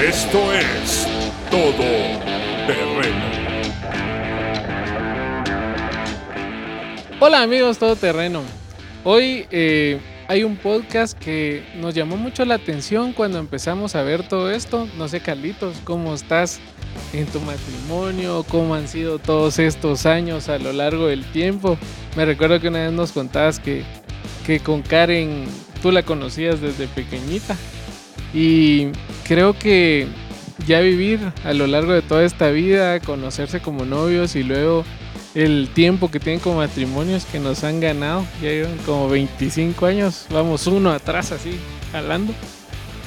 Esto 0.00 0.54
es 0.54 1.06
Todo 1.50 1.74
Terreno. 2.66 3.26
Hola 7.20 7.42
amigos 7.42 7.76
Todo 7.76 7.96
Terreno. 7.96 8.40
Hoy 9.04 9.46
eh, 9.50 10.00
hay 10.26 10.42
un 10.42 10.56
podcast 10.56 11.18
que 11.18 11.62
nos 11.76 11.94
llamó 11.94 12.16
mucho 12.16 12.46
la 12.46 12.54
atención 12.54 13.12
cuando 13.12 13.38
empezamos 13.38 13.94
a 13.94 14.02
ver 14.02 14.26
todo 14.26 14.50
esto. 14.50 14.88
No 14.96 15.06
sé, 15.06 15.20
Carlitos, 15.20 15.76
¿cómo 15.84 16.14
estás 16.14 16.60
en 17.12 17.26
tu 17.26 17.38
matrimonio? 17.40 18.46
¿Cómo 18.48 18.74
han 18.74 18.88
sido 18.88 19.18
todos 19.18 19.58
estos 19.58 20.06
años 20.06 20.48
a 20.48 20.58
lo 20.58 20.72
largo 20.72 21.08
del 21.08 21.26
tiempo? 21.26 21.76
Me 22.16 22.24
recuerdo 22.24 22.58
que 22.58 22.68
una 22.68 22.84
vez 22.84 22.92
nos 22.92 23.12
contabas 23.12 23.60
que, 23.60 23.84
que 24.46 24.60
con 24.60 24.80
Karen 24.80 25.44
tú 25.82 25.92
la 25.92 26.02
conocías 26.02 26.62
desde 26.62 26.86
pequeñita. 26.86 27.54
Y 28.32 28.88
creo 29.26 29.58
que 29.58 30.06
ya 30.66 30.80
vivir 30.80 31.20
a 31.44 31.52
lo 31.52 31.66
largo 31.66 31.92
de 31.92 32.02
toda 32.02 32.24
esta 32.24 32.50
vida, 32.50 33.00
conocerse 33.00 33.60
como 33.60 33.84
novios 33.84 34.36
y 34.36 34.42
luego 34.42 34.84
el 35.34 35.68
tiempo 35.74 36.10
que 36.10 36.20
tienen 36.20 36.40
como 36.40 36.56
matrimonios 36.56 37.24
que 37.24 37.38
nos 37.38 37.64
han 37.64 37.80
ganado, 37.80 38.24
ya 38.42 38.50
llevan 38.50 38.76
como 38.86 39.08
25 39.08 39.86
años, 39.86 40.26
vamos 40.30 40.66
uno 40.66 40.90
atrás 40.90 41.32
así, 41.32 41.58
jalando. 41.92 42.32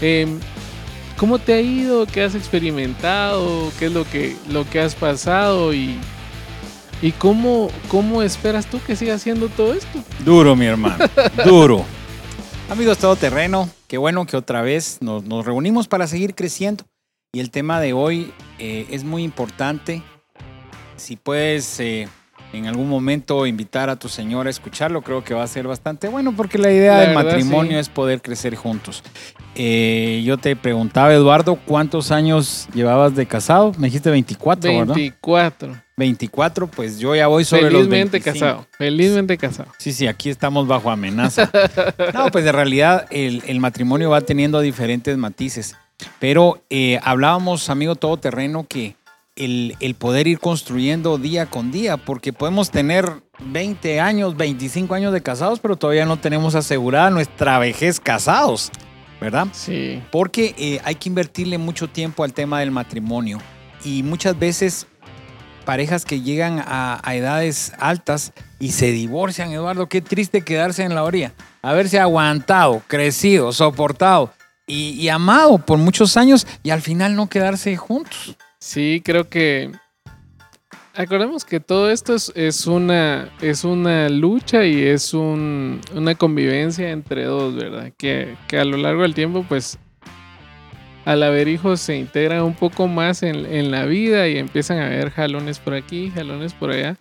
Em, 0.02 0.40
¿Cómo 1.18 1.40
te 1.40 1.54
ha 1.54 1.62
ido? 1.62 2.06
¿Qué 2.06 2.24
has 2.24 2.36
experimentado? 2.36 3.72
¿Qué 3.78 3.86
es 3.86 3.92
lo 3.94 4.04
que, 4.04 4.36
lo 4.50 4.68
que 4.70 4.80
has 4.80 4.96
pasado? 4.96 5.74
¿Y, 5.74 5.98
y 7.02 7.12
cómo, 7.12 7.70
cómo 7.88 8.24
esperas 8.24 8.66
tú 8.66 8.80
que 8.86 8.96
siga 8.96 9.16
haciendo 9.16 9.48
todo 9.48 9.74
esto? 9.74 10.04
Duro, 10.26 10.56
mi 10.56 10.66
hermano, 10.66 10.98
duro. 11.46 11.86
Amigos 12.70 12.98
todo 12.98 13.16
terreno, 13.16 13.70
qué 13.88 13.98
bueno 13.98 14.26
que 14.26 14.38
otra 14.38 14.62
vez 14.62 15.00
nos, 15.02 15.46
reunimos 15.46 15.88
para 15.88 16.08
seguir 16.08 16.34
creciendo. 16.34 16.86
Y 17.32 17.40
el 17.40 17.52
tema 17.52 17.80
de 17.80 17.94
hoy 17.94 18.34
eh, 18.58 18.88
es 18.90 19.04
muy 19.04 19.24
importante. 19.24 20.02
Si 20.96 21.16
puedes 21.16 21.80
eh, 21.80 22.08
en 22.54 22.68
algún 22.68 22.88
momento 22.88 23.46
invitar 23.48 23.90
a 23.90 23.96
tu 23.98 24.08
señora 24.10 24.48
a 24.48 24.52
escucharlo, 24.52 25.02
creo 25.02 25.24
que 25.24 25.34
va 25.34 25.44
a 25.44 25.48
ser 25.48 25.68
bastante 25.68 26.08
bueno 26.08 26.34
porque 26.36 26.58
la 26.58 26.72
idea 26.72 26.94
La 26.94 27.00
del 27.02 27.10
verdad, 27.16 27.24
matrimonio 27.32 27.74
sí. 27.74 27.78
es 27.80 27.90
poder 27.90 28.22
crecer 28.22 28.56
juntos. 28.56 29.04
Eh, 29.56 30.22
yo 30.26 30.38
te 30.38 30.56
preguntaba, 30.56 31.14
Eduardo, 31.14 31.56
¿cuántos 31.56 32.12
años 32.12 32.68
llevabas 32.74 33.16
de 33.16 33.26
casado? 33.26 33.72
Me 33.78 33.88
dijiste 33.88 34.10
24, 34.10 34.72
¿verdad? 34.72 34.96
24. 34.96 35.76
24, 35.96 36.68
pues 36.68 36.98
yo 36.98 37.16
ya 37.16 37.28
voy 37.28 37.46
sobre 37.46 37.64
los 37.64 37.72
Felizmente 37.74 38.18
25. 38.20 38.34
casado. 38.46 38.68
Felizmente 38.78 39.38
casado. 39.38 39.70
Sí, 39.78 39.94
sí, 39.94 40.08
aquí 40.08 40.30
estamos 40.30 40.68
bajo 40.68 40.90
amenaza. 40.90 41.52
No, 42.14 42.30
pues 42.32 42.46
en 42.46 42.54
realidad 42.54 43.06
el, 43.12 43.44
el 43.48 43.60
matrimonio 43.60 44.10
va 44.10 44.22
teniendo 44.22 44.60
diferentes 44.60 45.18
matices. 45.18 45.76
Pero 46.20 46.64
eh, 46.70 47.00
hablábamos, 47.04 47.70
amigo 47.70 47.96
todoterreno, 47.96 48.66
que 48.68 48.96
el, 49.36 49.76
el 49.80 49.96
poder 49.96 50.28
ir 50.28 50.40
construyendo 50.40 51.18
día 51.18 51.48
con 51.48 51.72
día, 51.72 51.98
porque 51.98 52.34
podemos 52.34 52.70
tener 52.72 53.24
20 53.40 54.00
años, 54.00 54.38
25 54.38 54.94
años 54.94 55.14
de 55.14 55.22
casados, 55.22 55.60
pero 55.60 55.76
todavía 55.76 56.06
no 56.06 56.18
tenemos 56.18 56.56
asegurada 56.56 57.10
nuestra 57.10 57.58
vejez 57.60 58.00
casados, 58.00 58.72
¿verdad? 59.20 59.48
Sí. 59.52 60.02
Porque 60.12 60.54
eh, 60.58 60.82
hay 60.84 60.96
que 60.96 61.10
invertirle 61.10 61.58
mucho 61.58 61.88
tiempo 61.90 62.24
al 62.24 62.34
tema 62.34 62.60
del 62.60 62.72
matrimonio. 62.72 63.40
Y 63.84 64.04
muchas 64.04 64.38
veces 64.38 64.88
parejas 65.66 66.06
que 66.06 66.22
llegan 66.22 66.60
a, 66.60 67.02
a 67.04 67.16
edades 67.16 67.74
altas 67.80 68.34
y 68.60 68.72
se 68.72 68.92
divorcian, 68.92 69.52
Eduardo, 69.52 69.88
qué 69.88 70.02
triste 70.02 70.42
quedarse 70.42 70.84
en 70.84 70.96
la 70.96 71.04
orilla. 71.04 71.34
Haberse 71.62 72.00
aguantado, 72.00 72.82
crecido, 72.88 73.52
soportado 73.52 74.32
y, 74.68 74.92
y 74.92 75.10
amado 75.10 75.58
por 75.58 75.78
muchos 75.80 76.18
años 76.18 76.46
y 76.62 76.70
al 76.70 76.82
final 76.82 77.16
no 77.16 77.28
quedarse 77.28 77.76
juntos. 77.76 78.38
Sí, 78.66 79.02
creo 79.04 79.28
que. 79.28 79.72
Acordemos 80.96 81.44
que 81.44 81.60
todo 81.60 81.92
esto 81.92 82.16
es, 82.16 82.66
una, 82.66 83.30
es 83.42 83.66
una 83.66 84.08
lucha 84.08 84.66
y 84.66 84.82
es 84.84 85.14
un- 85.14 85.82
una 85.94 86.16
convivencia 86.16 86.92
entre 86.92 87.26
dos, 87.26 87.56
¿verdad? 87.56 87.92
Que, 87.98 88.38
que 88.48 88.58
a 88.60 88.64
lo 88.64 88.78
largo 88.78 89.02
del 89.02 89.14
tiempo, 89.14 89.44
pues, 89.50 89.78
al 91.04 91.24
haber 91.24 91.50
hijos 91.50 91.82
se 91.82 91.98
integran 91.98 92.44
un 92.44 92.54
poco 92.54 92.88
más 92.88 93.22
en, 93.22 93.46
en 93.48 93.70
la 93.70 93.84
vida 93.86 94.30
y 94.30 94.38
empiezan 94.38 94.78
a 94.78 94.86
haber 94.86 95.10
jalones 95.10 95.60
por 95.60 95.74
aquí, 95.74 96.10
jalones 96.16 96.54
por 96.54 96.72
allá. 96.72 96.96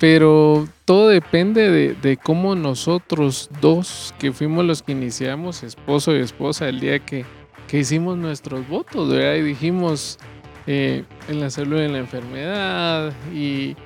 Pero 0.00 0.66
todo 0.86 1.08
depende 1.08 1.70
de, 1.70 1.92
de 1.92 2.16
cómo 2.16 2.54
nosotros 2.54 3.50
dos, 3.60 4.14
que 4.18 4.32
fuimos 4.32 4.64
los 4.64 4.80
que 4.82 4.92
iniciamos, 4.92 5.62
esposo 5.62 6.16
y 6.16 6.20
esposa, 6.20 6.70
el 6.70 6.80
día 6.80 7.00
que, 7.00 7.26
que 7.68 7.80
hicimos 7.80 8.16
nuestros 8.16 8.66
votos, 8.66 9.10
¿verdad? 9.10 9.34
Y 9.34 9.42
dijimos, 9.42 10.18
eh, 10.66 11.04
en 11.28 11.40
la 11.40 11.50
salud, 11.50 11.78
en 11.78 11.92
la 11.92 11.98
enfermedad 11.98 13.12
y 13.34 13.76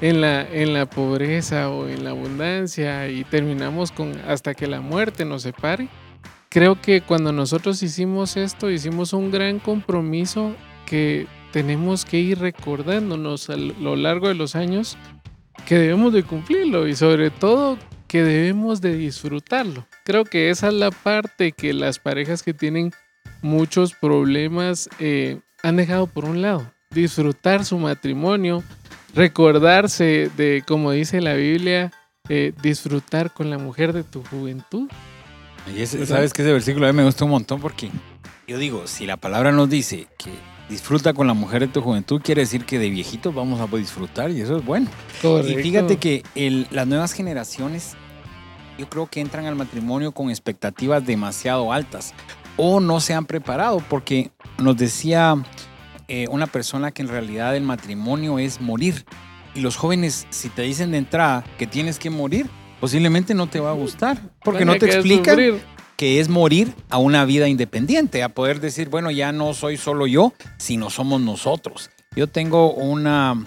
en 0.00 0.20
la, 0.20 0.42
en 0.42 0.74
la 0.74 0.86
pobreza 0.86 1.70
o 1.70 1.88
en 1.88 2.04
la 2.04 2.10
abundancia 2.10 3.08
y 3.08 3.24
terminamos 3.24 3.92
con 3.92 4.18
hasta 4.26 4.54
que 4.54 4.66
la 4.66 4.80
muerte 4.80 5.24
nos 5.24 5.42
separe. 5.42 5.88
Creo 6.48 6.80
que 6.80 7.00
cuando 7.00 7.32
nosotros 7.32 7.82
hicimos 7.82 8.36
esto, 8.36 8.70
hicimos 8.70 9.12
un 9.12 9.30
gran 9.30 9.58
compromiso 9.58 10.54
que 10.86 11.26
tenemos 11.52 12.04
que 12.04 12.18
ir 12.18 12.38
recordándonos 12.40 13.48
a 13.48 13.56
lo 13.56 13.96
largo 13.96 14.28
de 14.28 14.34
los 14.34 14.56
años 14.56 14.98
que 15.66 15.76
debemos 15.76 16.12
de 16.12 16.24
cumplirlo 16.24 16.88
y 16.88 16.94
sobre 16.96 17.30
todo 17.30 17.78
que 18.08 18.22
debemos 18.22 18.80
de 18.80 18.96
disfrutarlo. 18.96 19.86
Creo 20.04 20.24
que 20.24 20.50
esa 20.50 20.68
es 20.68 20.74
la 20.74 20.90
parte 20.90 21.52
que 21.52 21.72
las 21.72 21.98
parejas 21.98 22.42
que 22.42 22.52
tienen 22.52 22.92
muchos 23.40 23.94
problemas 23.94 24.90
eh, 24.98 25.40
han 25.62 25.76
dejado 25.76 26.06
por 26.06 26.24
un 26.24 26.42
lado. 26.42 26.70
Disfrutar 26.90 27.64
su 27.64 27.78
matrimonio, 27.78 28.62
recordarse 29.14 30.30
de, 30.36 30.62
como 30.66 30.90
dice 30.92 31.20
la 31.20 31.34
Biblia, 31.34 31.90
eh, 32.28 32.52
disfrutar 32.62 33.32
con 33.32 33.50
la 33.50 33.58
mujer 33.58 33.92
de 33.92 34.04
tu 34.04 34.22
juventud. 34.24 34.88
Y 35.74 35.80
ese- 35.80 36.04
sabes 36.06 36.32
que 36.32 36.42
ese 36.42 36.52
versículo 36.52 36.86
a 36.86 36.92
mí 36.92 36.96
me 36.96 37.04
gusta 37.04 37.24
un 37.24 37.30
montón 37.30 37.60
porque 37.60 37.90
yo 38.46 38.58
digo, 38.58 38.86
si 38.86 39.06
la 39.06 39.16
palabra 39.16 39.52
nos 39.52 39.70
dice 39.70 40.06
que 40.18 40.30
disfruta 40.68 41.12
con 41.14 41.26
la 41.26 41.34
mujer 41.34 41.60
de 41.60 41.68
tu 41.68 41.80
juventud, 41.80 42.20
quiere 42.22 42.42
decir 42.42 42.64
que 42.64 42.78
de 42.78 42.90
viejitos 42.90 43.34
vamos 43.34 43.60
a 43.60 43.76
disfrutar 43.76 44.30
y 44.30 44.40
eso 44.40 44.56
es 44.58 44.64
bueno. 44.64 44.88
Y 45.40 45.54
fíjate 45.62 45.96
que 45.98 46.22
el- 46.34 46.66
las 46.70 46.86
nuevas 46.86 47.12
generaciones, 47.12 47.94
yo 48.78 48.88
creo 48.88 49.06
que 49.06 49.20
entran 49.20 49.46
al 49.46 49.54
matrimonio 49.54 50.12
con 50.12 50.30
expectativas 50.30 51.04
demasiado 51.06 51.72
altas 51.72 52.12
o 52.56 52.80
no 52.80 53.00
se 53.00 53.14
han 53.14 53.26
preparado, 53.26 53.82
porque 53.88 54.30
nos 54.58 54.76
decía 54.76 55.36
eh, 56.08 56.26
una 56.30 56.46
persona 56.46 56.90
que 56.90 57.02
en 57.02 57.08
realidad 57.08 57.56
el 57.56 57.62
matrimonio 57.62 58.38
es 58.38 58.60
morir. 58.60 59.04
Y 59.54 59.60
los 59.60 59.76
jóvenes, 59.76 60.26
si 60.30 60.48
te 60.48 60.62
dicen 60.62 60.90
de 60.92 60.98
entrada 60.98 61.44
que 61.58 61.66
tienes 61.66 61.98
que 61.98 62.10
morir, 62.10 62.48
posiblemente 62.80 63.34
no 63.34 63.46
te 63.46 63.60
va 63.60 63.70
a 63.70 63.74
gustar, 63.74 64.18
porque 64.42 64.64
no 64.64 64.76
te 64.76 64.86
explican 64.86 65.34
sufrir. 65.34 65.62
que 65.96 66.20
es 66.20 66.28
morir 66.28 66.74
a 66.88 66.98
una 66.98 67.24
vida 67.24 67.48
independiente, 67.48 68.22
a 68.22 68.30
poder 68.30 68.60
decir, 68.60 68.88
bueno, 68.88 69.10
ya 69.10 69.32
no 69.32 69.54
soy 69.54 69.76
solo 69.76 70.06
yo, 70.06 70.32
sino 70.58 70.90
somos 70.90 71.20
nosotros. 71.20 71.90
Yo 72.16 72.26
tengo 72.26 72.72
una, 72.72 73.46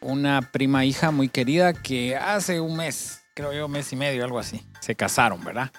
una 0.00 0.50
prima 0.52 0.84
hija 0.84 1.10
muy 1.10 1.28
querida 1.28 1.72
que 1.72 2.16
hace 2.16 2.60
un 2.60 2.76
mes, 2.76 3.22
creo 3.34 3.52
yo, 3.52 3.68
mes 3.68 3.92
y 3.92 3.96
medio, 3.96 4.24
algo 4.24 4.38
así, 4.38 4.62
se 4.80 4.94
casaron, 4.94 5.42
¿verdad? 5.44 5.72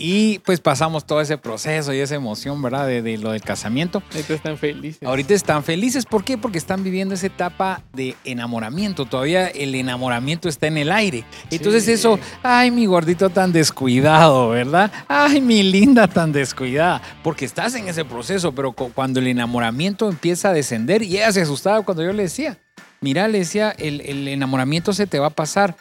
Y 0.00 0.38
pues 0.40 0.60
pasamos 0.60 1.04
todo 1.06 1.20
ese 1.20 1.38
proceso 1.38 1.92
y 1.92 1.98
esa 1.98 2.14
emoción, 2.14 2.62
¿verdad? 2.62 2.86
De, 2.86 3.02
de 3.02 3.18
lo 3.18 3.32
del 3.32 3.42
casamiento. 3.42 4.00
Ahorita 4.14 4.34
están 4.34 4.56
felices. 4.56 5.02
Ahorita 5.02 5.34
están 5.34 5.64
felices, 5.64 6.06
¿por 6.06 6.22
qué? 6.22 6.38
Porque 6.38 6.58
están 6.58 6.84
viviendo 6.84 7.14
esa 7.14 7.26
etapa 7.26 7.82
de 7.92 8.14
enamoramiento. 8.24 9.06
Todavía 9.06 9.48
el 9.48 9.74
enamoramiento 9.74 10.48
está 10.48 10.68
en 10.68 10.78
el 10.78 10.92
aire. 10.92 11.24
Entonces 11.50 11.84
Sí. 11.84 11.92
eso, 11.92 12.18
ay, 12.44 12.70
mi 12.70 12.86
gordito 12.86 13.28
tan 13.30 13.50
descuidado, 13.52 14.50
¿verdad? 14.50 14.92
Ay, 15.08 15.40
mi 15.40 15.64
linda 15.64 16.06
tan 16.06 16.30
descuidada. 16.30 17.02
Porque 17.24 17.44
estás 17.44 17.74
en 17.74 17.88
ese 17.88 18.04
proceso, 18.04 18.52
pero 18.54 18.72
cu- 18.72 18.92
cuando 18.94 19.18
el 19.18 19.26
enamoramiento 19.26 20.08
empieza 20.08 20.50
a 20.50 20.52
descender, 20.52 21.02
y 21.02 21.16
ella 21.16 21.32
se 21.32 21.42
asustaba 21.42 21.82
cuando 21.82 22.04
yo 22.04 22.12
le 22.12 22.22
decía, 22.22 22.56
mira, 23.00 23.26
le 23.26 23.38
decía, 23.38 23.74
el, 23.76 24.00
el 24.02 24.28
enamoramiento 24.28 24.92
se 24.92 25.08
te 25.08 25.18
va 25.18 25.26
a 25.26 25.30
pasar. 25.30 25.74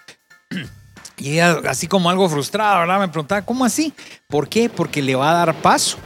Y 1.17 1.31
ella, 1.33 1.61
así 1.67 1.87
como 1.87 2.09
algo 2.09 2.29
frustrada, 2.29 2.79
¿verdad? 2.79 2.99
Me 2.99 3.07
preguntaba, 3.07 3.41
¿cómo 3.41 3.65
así? 3.65 3.93
¿Por 4.27 4.47
qué? 4.49 4.69
Porque 4.69 5.01
le 5.01 5.15
va 5.15 5.31
a 5.31 5.33
dar 5.45 5.55
paso 5.55 5.97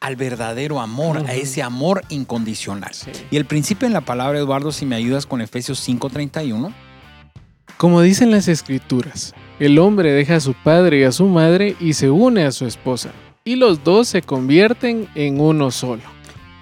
al 0.00 0.16
verdadero 0.16 0.80
amor, 0.80 1.18
a 1.26 1.34
ese 1.34 1.62
amor 1.62 2.02
incondicional. 2.10 2.92
Sí. 2.94 3.10
Y 3.30 3.36
el 3.36 3.44
principio 3.44 3.86
en 3.86 3.92
la 3.92 4.00
palabra, 4.02 4.38
Eduardo, 4.38 4.72
si 4.72 4.86
me 4.86 4.96
ayudas 4.96 5.26
con 5.26 5.40
Efesios 5.40 5.78
5:31, 5.86 6.72
Como 7.76 8.00
dicen 8.00 8.30
las 8.30 8.48
escrituras, 8.48 9.34
el 9.60 9.78
hombre 9.78 10.12
deja 10.12 10.36
a 10.36 10.40
su 10.40 10.54
padre 10.54 11.00
y 11.00 11.02
a 11.04 11.12
su 11.12 11.26
madre 11.26 11.76
y 11.80 11.92
se 11.92 12.08
une 12.08 12.44
a 12.46 12.52
su 12.52 12.64
esposa, 12.66 13.10
y 13.44 13.56
los 13.56 13.84
dos 13.84 14.08
se 14.08 14.22
convierten 14.22 15.08
en 15.14 15.40
uno 15.40 15.70
solo. 15.70 16.02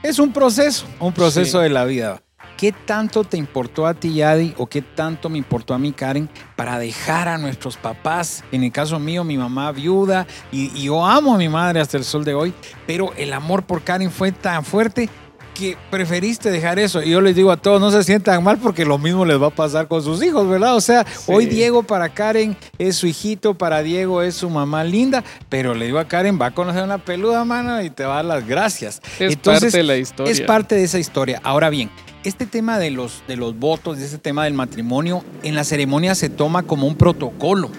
es 0.03 0.19
un 0.19 0.33
proceso, 0.33 0.85
un 1.01 1.13
proceso 1.13 1.59
Sí. 1.59 1.63
de 1.65 1.71
la 1.71 1.85
vida. 1.85 2.21
¿Qué 2.57 2.73
tanto 2.73 3.25
te 3.25 3.37
importó 3.37 3.87
a 3.87 3.95
ti, 3.95 4.15
Yadi, 4.15 4.55
o 4.59 4.67
qué 4.67 4.81
tanto 4.81 5.29
me 5.29 5.39
importó 5.39 5.75
a 5.75 5.79
mí, 5.79 5.93
Karen, 5.93 6.29
para 6.57 6.79
dejar 6.79 7.29
a 7.29 7.39
nuestros 7.39 7.77
papás? 7.77 8.45
En 8.53 8.63
el 8.63 8.71
caso 8.71 8.99
mío, 8.99 9.25
mi 9.25 9.37
mamá 9.37 9.73
viuda, 9.73 10.27
y, 10.53 10.71
y 10.79 10.85
yo 10.85 11.05
amo 11.05 11.35
a 11.35 11.39
mi 11.39 11.49
madre 11.49 11.81
hasta 11.81 11.97
el 11.97 12.05
sol 12.05 12.25
de 12.25 12.35
hoy, 12.35 12.55
pero 12.87 13.13
el 13.17 13.33
amor 13.33 13.65
por 13.65 13.83
Karen 13.83 14.11
fue 14.11 14.31
tan 14.31 14.65
fuerte 14.65 15.09
que 15.55 15.77
preferiste 15.91 16.51
dejar 16.51 16.79
eso. 16.79 17.03
Y 17.03 17.11
yo 17.11 17.21
les 17.21 17.35
digo 17.37 17.51
a 17.51 17.57
todos, 17.57 17.81
no 17.81 17.91
se 17.91 18.03
sientan 18.05 18.43
mal 18.43 18.59
porque 18.59 18.85
lo 18.85 18.99
mismo 18.99 19.25
les 19.25 19.41
va 19.41 19.47
a 19.47 19.51
pasar 19.51 19.89
con 19.89 20.03
sus 20.03 20.23
hijos, 20.23 20.49
¿verdad? 20.49 20.75
O 20.77 20.81
sea, 20.81 21.07
hoy 21.27 21.47
Diego 21.47 21.83
para 21.83 22.09
Karen 22.09 22.57
es 22.79 22.97
su 22.97 23.07
hijito, 23.07 23.55
para 23.55 23.83
Diego 23.83 24.21
es 24.21 24.35
su 24.35 24.51
mamá 24.51 24.85
linda, 24.85 25.25
pero 25.49 25.75
le 25.75 25.87
digo 25.87 25.99
a 25.99 26.07
Karen, 26.07 26.39
va 26.41 26.47
a 26.47 26.51
conocer 26.51 26.83
una 26.83 26.99
peluda, 26.99 27.45
mano, 27.45 27.81
y 27.83 27.91
te 27.91 28.05
va 28.05 28.15
a 28.15 28.17
dar 28.17 28.25
las 28.25 28.47
gracias. 28.47 29.01
Es 29.19 29.37
parte 29.37 29.71
de 29.71 29.83
la 29.83 29.97
historia. 29.97 30.33
Es 30.33 30.41
parte 30.41 30.75
de 30.75 30.85
esa 30.85 30.99
historia. 30.99 31.41
Ahora 31.45 31.71
bien, 31.71 31.91
este 32.25 32.47
tema 32.47 32.79
de 32.79 32.91
los, 32.91 33.23
de 33.29 33.37
los 33.37 33.59
votos, 33.59 33.99
de 33.99 34.07
ese 34.07 34.19
tema 34.19 34.45
del 34.45 34.55
matrimonio, 34.55 35.25
en 35.43 35.55
la 35.55 35.65
ceremonia 35.65 36.15
se 36.15 36.29
toma 36.29 36.63
como 36.63 36.87
un 36.87 36.97
protocolo. 36.97 37.71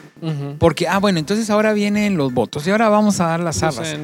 Porque, 0.57 0.87
ah, 0.87 0.97
bueno, 0.97 1.19
entonces 1.19 1.51
ahora 1.51 1.73
vienen 1.73 2.17
los 2.17 2.33
votos 2.33 2.65
y 2.65 2.71
ahora 2.71 2.89
vamos 2.89 3.19
a 3.19 3.27
dar 3.27 3.41
las 3.41 3.61
arras. 3.61 3.95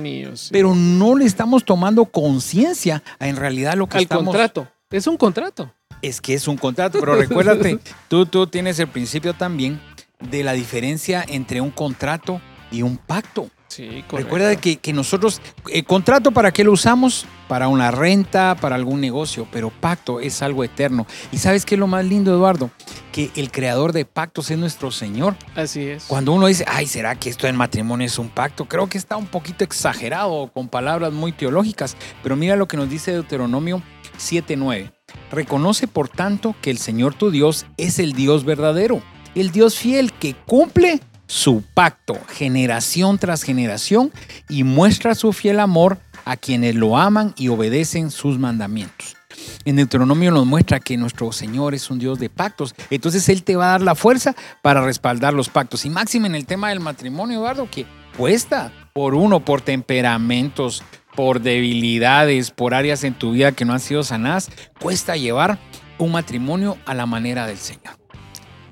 Pero 0.51 0.75
no 0.75 1.15
le 1.15 1.25
estamos 1.25 1.65
tomando 1.65 2.05
conciencia 2.05 3.01
a 3.17 3.27
en 3.27 3.38
realidad 3.38 3.73
lo 3.73 3.88
que 3.88 3.97
Al 3.97 4.03
estamos... 4.03 4.25
contrato. 4.25 4.67
Es 4.91 5.07
un 5.07 5.17
contrato. 5.17 5.73
Es 6.01 6.21
que 6.21 6.33
es 6.33 6.47
un 6.47 6.57
contrato, 6.57 6.99
pero 6.99 7.15
recuérdate, 7.15 7.79
tú, 8.07 8.25
tú 8.25 8.45
tienes 8.45 8.77
el 8.79 8.88
principio 8.88 9.33
también 9.33 9.81
de 10.19 10.43
la 10.43 10.53
diferencia 10.53 11.25
entre 11.27 11.61
un 11.61 11.71
contrato 11.71 12.39
y 12.71 12.81
un 12.81 12.97
pacto. 12.97 13.49
Sí, 13.67 14.03
Recuerda 14.11 14.55
que, 14.57 14.77
que 14.77 14.91
nosotros, 14.91 15.41
el 15.69 15.79
eh, 15.79 15.83
contrato, 15.83 16.31
¿para 16.31 16.51
qué 16.51 16.63
lo 16.63 16.73
usamos? 16.73 17.25
Para 17.51 17.68
una 17.68 17.92
renta, 17.92 18.56
para 18.56 18.77
algún 18.77 19.01
negocio, 19.01 19.45
pero 19.51 19.71
pacto 19.71 20.21
es 20.21 20.42
algo 20.42 20.63
eterno. 20.63 21.06
¿Y 21.33 21.38
sabes 21.39 21.65
qué 21.65 21.75
es 21.75 21.80
lo 21.80 21.86
más 21.86 22.06
lindo, 22.06 22.31
Eduardo? 22.31 22.71
Que 23.12 23.30
el 23.36 23.51
creador 23.51 23.92
de 23.92 24.06
pactos 24.06 24.50
es 24.51 24.57
nuestro 24.57 24.89
Señor. 24.89 25.36
Así 25.53 25.81
es. 25.81 26.06
Cuando 26.06 26.31
uno 26.31 26.48
dice, 26.48 26.63
ay, 26.65 26.88
¿será 26.88 27.15
que 27.15 27.30
esto 27.30 27.48
en 27.48 27.57
matrimonio 27.57 28.07
es 28.07 28.18
un 28.18 28.30
pacto? 28.30 28.69
Creo 28.69 28.88
que 28.88 28.98
está 28.98 29.18
un 29.18 29.27
poquito 29.27 29.65
exagerado, 29.65 30.50
con 30.53 30.69
palabras 30.69 31.12
muy 31.12 31.33
teológicas, 31.33 31.98
pero 32.24 32.38
mira 32.38 32.56
lo 32.56 32.69
que 32.69 32.77
nos 32.77 32.89
dice 32.89 33.12
Deuteronomio 33.12 33.83
7.9. 34.18 34.94
Reconoce, 35.30 35.88
por 35.88 36.07
tanto, 36.07 36.56
que 36.62 36.71
el 36.71 36.77
Señor 36.77 37.15
tu 37.15 37.31
Dios 37.31 37.65
es 37.75 38.00
el 38.00 38.13
Dios 38.13 38.45
verdadero, 38.45 39.03
el 39.36 39.51
Dios 39.51 39.75
fiel 39.75 40.13
que 40.13 40.36
cumple 40.36 41.01
su 41.27 41.63
pacto 41.74 42.18
generación 42.27 43.18
tras 43.18 43.44
generación 43.44 44.12
y 44.50 44.63
muestra 44.63 45.15
su 45.15 45.31
fiel 45.31 45.62
amor 45.62 45.98
a 46.25 46.38
quienes 46.38 46.75
lo 46.75 46.97
aman 46.97 47.33
y 47.38 47.47
obedecen 47.50 48.12
sus 48.12 48.39
mandamientos. 48.39 49.18
En 49.65 49.75
Deuteronomio 49.75 50.31
nos 50.31 50.45
muestra 50.45 50.79
que 50.79 50.97
nuestro 50.97 51.31
Señor 51.31 51.73
es 51.73 51.89
un 51.89 52.00
Dios 52.00 52.19
de 52.19 52.29
pactos. 52.29 52.75
Entonces 52.89 53.27
Él 53.29 53.44
te 53.44 53.56
va 53.56 53.68
a 53.68 53.71
dar 53.71 53.81
la 53.81 53.95
fuerza 53.95 54.35
para 54.62 54.81
respaldar 54.81 55.33
los 55.33 55.50
pactos. 55.50 55.85
Y 55.85 55.89
máximo 55.89 56.25
en 56.25 56.35
el 56.35 56.45
tema 56.45 56.69
del 56.69 56.79
matrimonio, 56.79 57.39
Eduardo, 57.39 57.69
que 57.69 57.85
cuesta 58.18 58.71
por 58.94 59.15
uno, 59.15 59.44
por 59.44 59.62
temperamentos, 59.62 60.83
por 61.15 61.41
debilidades, 61.41 62.51
por 62.51 62.74
áreas 62.74 63.03
en 63.03 63.13
tu 63.13 63.31
vida 63.31 63.51
que 63.51 63.65
no 63.65 63.74
han 63.74 63.79
sido 63.79 64.03
sanadas, 64.03 64.50
cuesta 64.79 65.15
llevar 65.15 65.59
un 65.97 66.12
matrimonio 66.12 66.77
a 66.85 66.94
la 66.94 67.06
manera 67.06 67.45
del 67.47 67.57
Señor. 67.57 67.95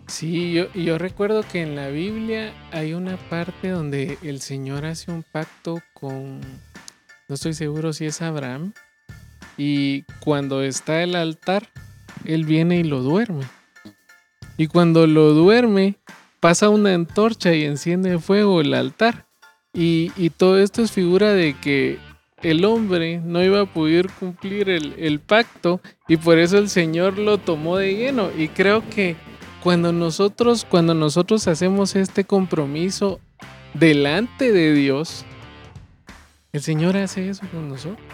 Sí, 0.07 0.52
yo, 0.54 0.74
yo 0.74 0.98
recuerdo 0.98 1.44
que 1.44 1.62
en 1.62 1.75
la 1.75 1.90
Biblia 1.90 2.52
hay 2.72 2.94
una 2.94 3.18
parte 3.30 3.69
donde 3.69 4.18
el 4.24 4.42
Señor 4.42 4.86
hace 4.86 5.12
un 5.12 5.24
pacto 5.24 5.84
con, 5.94 6.42
no 7.30 7.36
estoy 7.36 7.54
seguro 7.54 7.94
si 7.94 8.08
es 8.08 8.24
Abraham, 8.24 8.74
y 9.56 10.02
cuando 10.20 10.64
está 10.64 11.04
el 11.04 11.16
altar, 11.16 11.70
él 12.26 12.44
viene 12.44 12.78
y 12.78 12.84
lo 12.84 13.02
duerme. 13.04 13.46
Y 14.58 14.68
cuando 14.68 15.06
lo 15.06 15.34
duerme, 15.34 15.96
pasa 16.40 16.70
una 16.70 16.94
antorcha 16.94 17.54
y 17.54 17.66
enciende 17.66 18.18
fuego 18.18 18.62
el 18.62 18.74
altar. 18.74 19.28
Y, 19.74 20.12
y, 20.18 20.31
todo 20.31 20.58
esto 20.58 20.81
es 20.81 20.92
figura 20.92 21.31
de 21.34 21.54
que 21.54 22.00
el 22.42 22.66
hombre 22.66 23.22
no 23.24 23.44
iba 23.44 23.62
a 23.62 23.72
poder 23.72 24.10
cumplir 24.20 24.70
el, 24.70 24.96
el 24.98 25.20
pacto 25.20 25.80
y 26.08 26.18
por 26.18 26.40
eso 26.40 26.58
el 26.58 26.70
Señor 26.70 27.20
lo 27.20 27.38
tomó 27.38 27.78
de 27.78 27.94
lleno. 27.94 28.31
Y 28.36 28.48
creo 28.48 28.84
que 28.90 29.16
cuando 29.62 29.94
nosotros, 29.94 30.66
cuando 30.68 30.96
nosotros 30.96 31.48
hacemos 31.48 31.96
este 31.96 32.24
compromiso 32.24 33.20
delante 33.76 34.52
de 34.52 34.74
Dios, 34.74 35.26
el 36.51 36.62
Señor 36.62 36.98
hace 36.98 37.30
eso 37.30 37.46
con 37.51 37.69
nosotros. 37.69 38.06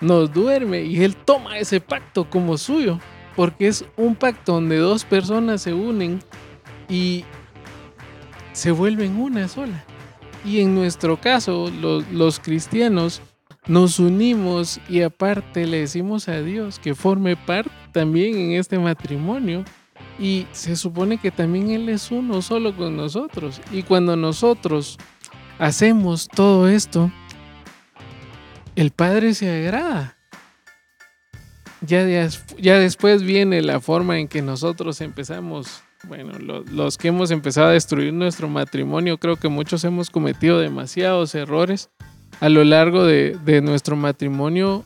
Nos 0.00 0.32
duerme 0.32 0.82
y 0.82 1.02
Él 1.02 1.16
toma 1.16 1.58
ese 1.58 1.80
pacto 1.80 2.28
como 2.28 2.56
suyo, 2.58 2.98
porque 3.36 3.68
es 3.68 3.84
un 3.96 4.14
pacto 4.14 4.54
donde 4.54 4.78
dos 4.78 5.04
personas 5.04 5.62
se 5.62 5.74
unen 5.74 6.20
y 6.88 7.24
se 8.52 8.70
vuelven 8.70 9.16
una 9.16 9.48
sola. 9.48 9.84
Y 10.44 10.60
en 10.60 10.74
nuestro 10.74 11.20
caso, 11.20 11.70
los, 11.70 12.40
cristianos 12.40 13.20
nos 13.66 13.98
unimos 13.98 14.80
y 14.88 15.02
aparte 15.02 15.66
le 15.66 15.80
decimos 15.80 16.28
a 16.28 16.40
Dios 16.40 16.78
que 16.78 16.94
forme 16.94 17.36
parte 17.36 17.70
también 17.92 18.36
en 18.36 18.52
este 18.52 18.78
matrimonio 18.78 19.64
y 20.18 20.46
se 20.52 20.76
supone 20.76 21.18
que 21.18 21.30
también 21.30 21.70
Él 21.70 21.88
es 21.88 22.10
uno 22.10 22.40
solo 22.40 22.74
con 22.74 22.96
nosotros. 22.96 23.60
Y 23.70 23.82
cuando 23.82 24.16
nosotros 24.16 24.98
hacemos 25.58 26.26
todo 26.28 26.68
esto, 26.68 27.10
el 28.76 28.90
Padre 28.90 29.34
se 29.34 29.50
agrada. 29.50 30.16
Ya, 31.82 32.04
ya 32.58 32.78
después 32.78 33.22
viene 33.22 33.62
la 33.62 33.80
forma 33.80 34.18
en 34.18 34.28
que 34.28 34.42
nosotros 34.42 35.00
empezamos, 35.00 35.82
bueno, 36.04 36.38
los 36.38 36.98
que 36.98 37.08
hemos 37.08 37.30
empezado 37.30 37.68
a 37.68 37.72
destruir 37.72 38.12
nuestro 38.12 38.48
matrimonio, 38.48 39.18
creo 39.18 39.36
que 39.36 39.48
muchos 39.48 39.82
hemos 39.84 40.10
cometido 40.10 40.58
demasiados 40.58 41.34
errores 41.34 41.90
a 42.40 42.48
lo 42.48 42.64
largo 42.64 43.04
de, 43.04 43.36
de 43.44 43.62
nuestro 43.62 43.96
matrimonio 43.96 44.84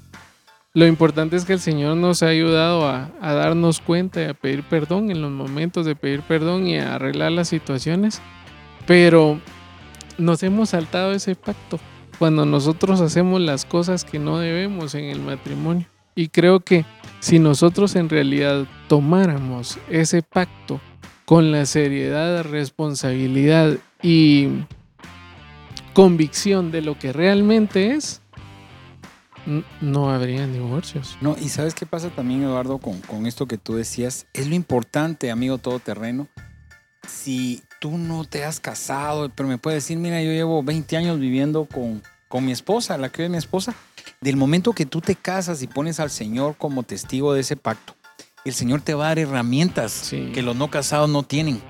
lo 0.76 0.88
importante 0.88 1.36
es 1.36 1.44
que 1.44 1.52
el 1.52 1.60
Señor 1.60 1.96
nos 1.96 2.24
ha 2.24 2.26
ayudado 2.26 2.88
a, 2.88 3.12
darnos 3.20 3.80
cuenta 3.80 4.20
y 4.20 4.24
a 4.24 4.34
pedir 4.34 4.64
perdón 4.64 5.12
en 5.12 5.22
los 5.22 5.30
momentos 5.30 5.86
de 5.86 5.94
pedir 5.94 6.22
perdón 6.22 6.66
y 6.66 6.78
a 6.78 6.96
arreglar 6.96 7.30
las 7.30 7.46
situaciones, 7.46 8.20
pero 8.84 9.40
nos 10.18 10.42
hemos 10.42 10.70
saltado 10.70 11.12
ese 11.12 11.36
pacto 11.36 11.78
cuando 12.18 12.44
nosotros 12.46 13.00
hacemos 13.00 13.40
las 13.40 13.64
cosas 13.64 14.04
que 14.04 14.18
no 14.18 14.38
debemos 14.38 14.94
en 14.94 15.04
el 15.04 15.20
matrimonio. 15.20 15.86
Y 16.14 16.28
creo 16.28 16.60
que 16.60 16.84
si 17.20 17.38
nosotros 17.38 17.96
en 17.96 18.08
realidad 18.08 18.66
tomáramos 18.88 19.78
ese 19.90 20.22
pacto 20.22 20.80
con 21.24 21.50
la 21.50 21.66
seriedad, 21.66 22.44
responsabilidad 22.44 23.78
y 24.02 24.48
convicción 25.92 26.70
de 26.70 26.82
lo 26.82 26.98
que 26.98 27.12
realmente 27.12 27.92
es, 27.94 28.20
no 29.80 30.10
habría 30.10 30.46
divorcios. 30.46 31.18
No, 31.20 31.36
y 31.38 31.48
sabes 31.48 31.74
qué 31.74 31.86
pasa 31.86 32.10
también, 32.10 32.42
Eduardo, 32.42 32.78
con, 32.78 33.00
con 33.00 33.26
esto 33.26 33.46
que 33.46 33.58
tú 33.58 33.74
decías. 33.74 34.26
Es 34.32 34.48
lo 34.48 34.54
importante, 34.54 35.30
amigo 35.30 35.58
todoterreno. 35.58 36.28
Si 37.06 37.62
tú 37.84 37.98
no 37.98 38.24
te 38.24 38.46
has 38.46 38.60
casado, 38.60 39.30
pero 39.34 39.46
me 39.46 39.58
puedes 39.58 39.84
decir, 39.84 39.98
mira, 39.98 40.22
yo 40.22 40.30
llevo 40.30 40.62
20 40.62 40.96
años 40.96 41.20
viviendo 41.20 41.66
con, 41.66 42.02
con 42.28 42.42
mi 42.42 42.50
esposa, 42.50 42.96
la 42.96 43.10
que 43.10 43.24
es 43.24 43.30
mi 43.30 43.36
esposa. 43.36 43.74
Del 44.22 44.38
momento 44.38 44.72
que 44.72 44.86
tú 44.86 45.02
te 45.02 45.14
casas 45.14 45.62
y 45.62 45.66
pones 45.66 46.00
al 46.00 46.08
Señor 46.08 46.56
como 46.56 46.84
testigo 46.84 47.34
de 47.34 47.42
ese 47.42 47.56
pacto, 47.56 47.94
el 48.46 48.54
Señor 48.54 48.80
te 48.80 48.94
va 48.94 49.04
a 49.04 49.08
dar 49.08 49.18
herramientas 49.18 50.08
que 50.08 50.40
los 50.40 50.56
no 50.56 50.70
casados 50.70 51.10
no 51.10 51.24
tienen. 51.24 51.60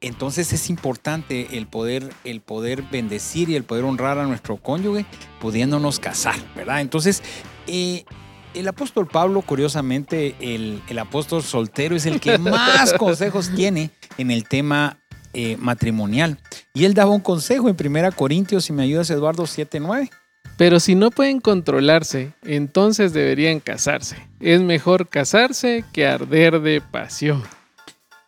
Entonces 0.00 0.52
es 0.52 0.70
importante 0.70 1.58
el 1.58 1.66
poder, 1.66 2.08
el 2.22 2.40
poder 2.40 2.82
bendecir 2.82 3.50
y 3.50 3.56
el 3.56 3.64
poder 3.64 3.82
honrar 3.82 4.16
a 4.20 4.28
nuestro 4.28 4.58
cónyuge 4.58 5.06
pudiéndonos 5.40 5.98
casar, 5.98 6.36
¿verdad? 6.54 6.82
Entonces, 6.82 7.20
eh, 7.66 8.04
el 8.54 8.68
apóstol 8.68 9.08
Pablo, 9.08 9.42
curiosamente, 9.42 10.36
el, 10.38 10.98
apóstol 11.00 11.42
soltero 11.42 11.96
es 11.96 12.06
el 12.06 12.20
que 12.20 12.38
más 12.38 12.92
consejos 12.92 13.50
tiene 13.56 13.90
en 14.18 14.30
el 14.30 14.46
tema 14.46 14.98
eh, 15.40 15.56
matrimonial. 15.56 16.36
Y 16.74 16.84
él 16.84 16.94
daba 16.94 17.12
un 17.12 17.20
consejo 17.20 17.68
en 17.68 17.76
1 17.78 18.10
Corintios, 18.16 18.64
si 18.64 18.72
me 18.72 18.82
ayudas, 18.82 19.08
Eduardo 19.08 19.44
7.9. 19.44 20.10
Pero 20.56 20.80
si 20.80 20.96
no 20.96 21.12
pueden 21.12 21.40
controlarse, 21.40 22.32
entonces 22.42 23.12
deberían 23.12 23.60
casarse. 23.60 24.16
Es 24.40 24.60
mejor 24.60 25.06
casarse 25.06 25.84
que 25.92 26.08
arder 26.08 26.60
de 26.60 26.80
pasión. 26.80 27.44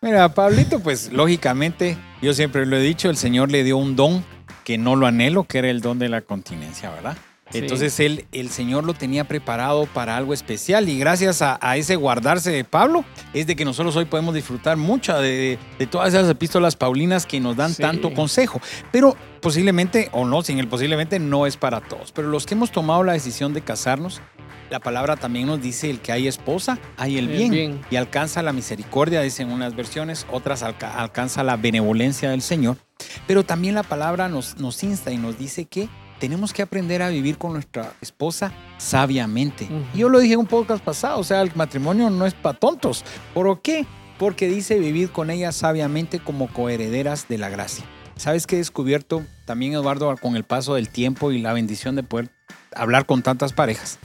Mira, 0.01 0.33
Pablito, 0.33 0.79
pues 0.79 1.13
lógicamente, 1.13 1.99
yo 2.23 2.33
siempre 2.33 2.65
lo 2.65 2.77
he 2.77 2.81
dicho, 2.81 3.11
el 3.11 3.17
Señor 3.17 3.51
le 3.51 3.65
dio 3.65 3.77
un 3.77 3.97
don 3.97 4.25
que 4.63 4.79
no 4.79 4.95
lo 4.95 5.09
anhelo, 5.09 5.43
que 5.43 5.59
era 5.59 5.69
el 5.69 5.81
don 5.81 5.99
de 5.99 6.11
la 6.11 6.21
continencia, 6.21 6.91
¿verdad? 6.91 7.17
Entonces 7.53 7.99
él, 8.01 8.27
el 8.33 8.51
Señor 8.51 8.85
lo 8.85 8.95
tenía 8.95 9.25
preparado 9.25 9.87
para 9.87 10.17
algo 10.17 10.33
especial 10.35 10.89
y 10.89 10.99
gracias 10.99 11.43
a, 11.43 11.59
ese 11.77 11.97
guardarse 11.97 12.51
de 12.51 12.65
Pablo 12.65 13.05
es 13.35 13.47
de 13.47 13.57
que 13.57 13.65
nosotros 13.65 13.97
hoy 13.97 14.05
podemos 14.05 14.35
disfrutar 14.35 14.77
mucho 14.77 15.19
de, 15.19 15.59
todas 15.91 16.15
esas 16.15 16.29
epístolas 16.29 16.77
paulinas 16.77 17.27
que 17.27 17.41
nos 17.41 17.57
dan 17.57 17.75
tanto 17.75 18.13
consejo. 18.15 18.61
Pero 18.93 19.17
posiblemente, 19.41 20.09
o 20.13 20.25
no, 20.25 20.43
sin 20.43 20.59
el 20.59 20.69
posiblemente 20.69 21.19
no 21.19 21.47
es 21.47 21.57
para 21.57 21.81
todos. 21.81 22.13
Pero 22.13 22.29
los 22.29 22.47
que 22.47 22.55
hemos 22.55 22.71
tomado 22.71 23.03
la 23.03 23.13
decisión 23.13 23.53
de 23.55 23.63
casarnos, 23.63 24.21
la 24.71 24.79
palabra 24.79 25.17
también 25.17 25.47
nos 25.47 25.61
dice 25.61 25.91
el 25.91 26.01
que 26.01 26.13
hay 26.13 26.29
esposa, 26.29 26.79
hay 26.97 27.19
el, 27.19 27.27
bien, 27.27 27.81
y 27.91 27.97
alcanza 27.97 28.43
la 28.43 28.53
misericordia, 28.53 29.21
dicen 29.21 29.51
unas 29.51 29.75
versiones, 29.75 30.27
otras 30.31 30.63
alcanza 30.63 31.43
la 31.43 31.57
benevolencia 31.57 32.31
del 32.31 32.43
Señor. 32.43 32.77
Pero 33.27 33.45
también 33.45 33.75
la 33.75 33.83
palabra 33.83 34.29
nos, 34.29 34.59
nos 34.59 34.83
insta 34.85 35.11
y 35.11 35.17
nos 35.17 35.39
dice 35.39 35.65
que 35.65 35.89
tenemos 36.21 36.53
que 36.53 36.63
aprender 36.63 37.03
a 37.03 37.09
vivir 37.09 37.39
con 37.39 37.55
nuestra 37.55 37.95
esposa 38.01 38.53
sabiamente. 38.79 39.69
Y 39.95 39.99
yo 39.99 40.09
lo 40.09 40.21
dije 40.21 40.35
en 40.35 40.41
un 40.41 40.47
podcast 40.47 40.85
pasado, 40.85 41.19
o 41.19 41.25
sea, 41.25 41.41
el 41.41 41.51
matrimonio 41.57 42.11
no 42.11 42.27
es 42.27 42.35
para 42.35 42.57
tontos. 42.57 43.05
¿Por 43.35 43.61
qué? 43.63 43.87
Porque 44.19 44.47
dice 44.47 44.79
vivir 44.79 45.11
con 45.11 45.31
ella 45.31 45.51
sabiamente 45.51 46.21
como 46.21 46.53
coherederas 46.53 47.27
de 47.27 47.39
la 47.39 47.49
gracia. 47.49 47.85
¿Sabes 48.17 48.47
qué 48.47 48.57
he 48.57 48.59
descubierto 48.59 49.25
también, 49.47 49.73
Eduardo, 49.73 50.15
con 50.19 50.37
el 50.37 50.45
paso 50.45 50.75
del 50.75 50.91
tiempo 50.91 51.33
y 51.33 51.41
la 51.41 51.55
bendición 51.55 51.97
de 51.97 52.03
poder 52.03 52.31
hablar 52.77 53.07
con 53.07 53.23
tantas 53.23 53.55
parejas? 53.55 53.99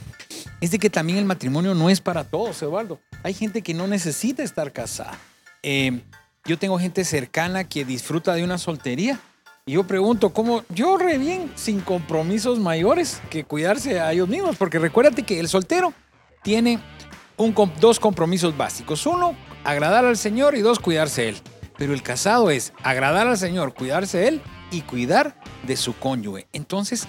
Es 0.62 0.70
de 0.70 0.78
que 0.78 0.88
también 0.88 1.18
el 1.18 1.26
matrimonio 1.26 1.74
no 1.74 1.90
es 1.90 2.00
para 2.00 2.24
todos, 2.24 2.60
Eduardo. 2.62 2.98
Hay 3.22 3.34
gente 3.34 3.60
que 3.60 3.74
no 3.74 3.86
necesita 3.86 4.42
estar 4.42 4.72
casada. 4.72 5.18
Eh, 5.62 6.00
yo 6.46 6.58
tengo 6.58 6.78
gente 6.78 7.04
cercana 7.04 7.64
que 7.64 7.84
disfruta 7.84 8.32
de 8.32 8.42
una 8.42 8.56
soltería 8.56 9.20
y 9.68 9.72
yo 9.72 9.84
pregunto, 9.84 10.30
¿cómo? 10.30 10.62
Yo 10.68 10.96
re 10.96 11.18
bien, 11.18 11.50
sin 11.56 11.80
compromisos 11.80 12.60
mayores 12.60 13.20
que 13.30 13.42
cuidarse 13.42 13.98
a 13.98 14.12
ellos 14.12 14.28
mismos, 14.28 14.54
porque 14.56 14.78
recuérdate 14.78 15.24
que 15.24 15.40
el 15.40 15.48
soltero 15.48 15.92
tiene 16.44 16.78
un, 17.36 17.52
dos 17.80 17.98
compromisos 17.98 18.56
básicos. 18.56 19.04
Uno, 19.06 19.34
agradar 19.64 20.04
al 20.04 20.16
Señor 20.16 20.54
y 20.54 20.60
dos, 20.60 20.78
cuidarse 20.78 21.30
él. 21.30 21.36
Pero 21.76 21.94
el 21.94 22.04
casado 22.04 22.50
es 22.50 22.72
agradar 22.84 23.26
al 23.26 23.36
Señor, 23.38 23.74
cuidarse 23.74 24.28
él 24.28 24.40
y 24.70 24.82
cuidar 24.82 25.34
de 25.66 25.76
su 25.76 25.96
cónyuge. 25.98 26.46
Entonces, 26.52 27.08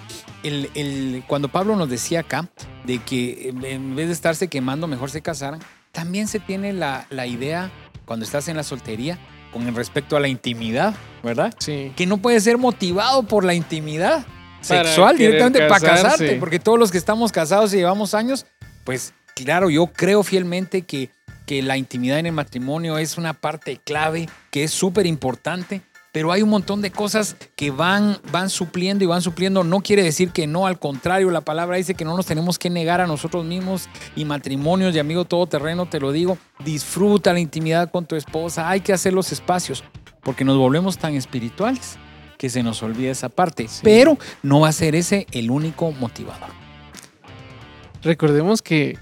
cuando 1.28 1.48
Pablo 1.50 1.76
nos 1.76 1.88
decía 1.88 2.20
acá 2.20 2.48
de 2.84 2.98
que 2.98 3.50
en 3.50 3.94
vez 3.94 4.08
de 4.08 4.12
estarse 4.12 4.48
quemando, 4.48 4.88
mejor 4.88 5.12
se 5.12 5.22
casaran, 5.22 5.60
también 5.92 6.26
se 6.26 6.40
tiene 6.40 6.72
la, 6.72 7.06
la 7.10 7.28
idea, 7.28 7.70
cuando 8.04 8.24
estás 8.24 8.48
en 8.48 8.56
la 8.56 8.64
soltería, 8.64 9.16
con 9.52 9.74
respecto 9.74 10.16
a 10.16 10.20
la 10.20 10.28
intimidad, 10.28 10.94
¿verdad? 11.22 11.54
Sí. 11.58 11.92
Que 11.96 12.06
no 12.06 12.18
puede 12.18 12.40
ser 12.40 12.58
motivado 12.58 13.22
por 13.22 13.44
la 13.44 13.54
intimidad 13.54 14.26
sexual 14.60 15.16
directamente 15.16 15.66
para 15.68 15.80
casarte, 15.80 16.36
porque 16.36 16.58
todos 16.58 16.78
los 16.78 16.90
que 16.90 16.98
estamos 16.98 17.32
casados 17.32 17.72
y 17.72 17.76
llevamos 17.76 18.14
años, 18.14 18.46
pues 18.84 19.14
claro, 19.34 19.70
yo 19.70 19.86
creo 19.86 20.22
fielmente 20.22 20.82
que, 20.82 21.10
que 21.46 21.62
la 21.62 21.76
intimidad 21.76 22.18
en 22.18 22.26
el 22.26 22.32
matrimonio 22.32 22.98
es 22.98 23.18
una 23.18 23.34
parte 23.34 23.80
clave, 23.82 24.28
que 24.50 24.64
es 24.64 24.70
súper 24.70 25.06
importante, 25.06 25.82
pero 26.12 26.32
hay 26.32 26.42
un 26.42 26.48
montón 26.48 26.80
de 26.80 26.90
cosas 26.90 27.36
que 27.54 27.70
van, 27.70 28.18
van 28.32 28.50
supliendo 28.50 29.04
y 29.04 29.06
van 29.06 29.22
supliendo. 29.22 29.64
No 29.64 29.80
quiere 29.80 30.02
decir 30.02 30.30
que 30.30 30.46
no, 30.46 30.66
al 30.66 30.78
contrario, 30.78 31.30
la 31.30 31.42
palabra 31.42 31.76
dice 31.76 31.94
que 31.94 32.04
no 32.04 32.16
nos 32.16 32.26
tenemos 32.26 32.58
que 32.58 32.70
negar 32.70 33.00
a 33.00 33.06
nosotros 33.06 33.44
mismos 33.44 33.88
y 34.16 34.24
matrimonios 34.24 34.94
y 34.94 34.98
amigo 34.98 35.24
todoterreno, 35.24 35.86
te 35.86 36.00
lo 36.00 36.12
digo, 36.12 36.38
disfruta 36.64 37.32
la 37.32 37.40
intimidad 37.40 37.90
con 37.90 38.06
tu 38.06 38.16
esposa, 38.16 38.68
hay 38.68 38.80
que 38.80 38.92
hacer 38.92 39.12
los 39.12 39.32
espacios, 39.32 39.84
porque 40.22 40.44
nos 40.44 40.56
volvemos 40.56 40.98
tan 40.98 41.14
espirituales 41.14 41.98
que 42.38 42.48
se 42.48 42.62
nos 42.62 42.82
olvida 42.82 43.10
esa 43.10 43.28
parte, 43.28 43.68
pero 43.82 44.16
no 44.42 44.60
va 44.60 44.68
a 44.68 44.72
ser 44.72 44.94
ese 44.94 45.26
el 45.32 45.50
único 45.50 45.92
motivador. 45.92 46.50
Recordemos 48.02 48.62
que 48.62 48.96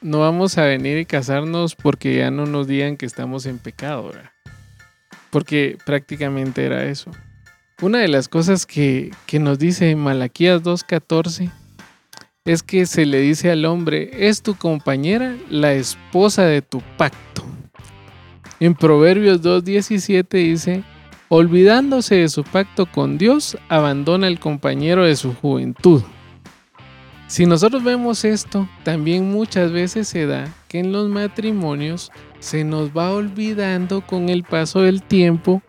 no 0.00 0.20
vamos 0.20 0.56
a 0.56 0.64
venir 0.64 0.98
y 0.98 1.04
casarnos 1.04 1.74
porque 1.74 2.16
ya 2.16 2.30
no 2.30 2.46
nos 2.46 2.66
digan 2.66 2.96
que 2.96 3.04
estamos 3.06 3.44
en 3.44 3.58
pecado, 3.58 4.08
¿verdad? 4.08 4.35
Porque 5.30 5.78
prácticamente 5.84 6.64
era 6.64 6.84
eso. 6.84 7.10
Una 7.82 7.98
de 7.98 8.08
las 8.08 8.28
cosas 8.28 8.64
que, 8.64 9.10
nos 9.32 9.58
dice 9.58 9.94
Malaquías 9.96 10.62
2.14 10.62 11.50
es 12.46 12.62
que 12.62 12.86
se 12.86 13.04
le 13.04 13.20
dice 13.20 13.50
al 13.50 13.66
hombre, 13.66 14.28
es 14.28 14.40
tu 14.40 14.54
compañera, 14.54 15.36
la 15.50 15.74
esposa 15.74 16.44
de 16.44 16.62
tu 16.62 16.80
pacto. 16.96 17.44
En 18.60 18.74
Proverbios 18.74 19.42
2.17 19.42 20.28
dice, 20.30 20.84
olvidándose 21.28 22.14
de 22.14 22.28
su 22.30 22.44
pacto 22.44 22.86
con 22.86 23.18
Dios, 23.18 23.58
abandona 23.68 24.28
el 24.28 24.40
compañero 24.40 25.04
de 25.04 25.16
su 25.16 25.34
juventud. 25.34 26.02
Si 27.26 27.44
nosotros 27.44 27.82
vemos 27.82 28.24
esto, 28.24 28.68
también 28.84 29.30
muchas 29.30 29.72
veces 29.72 30.08
se 30.08 30.26
da 30.26 30.48
que 30.68 30.78
en 30.78 30.92
los 30.92 31.10
matrimonios 31.10 32.10
se 32.38 32.64
nos 32.64 32.90
va 32.90 33.10
olvidando 33.12 34.00
con 34.00 34.28
el 34.28 34.42
paso 34.42 34.80
del 34.82 35.02
tiempo 35.02 35.62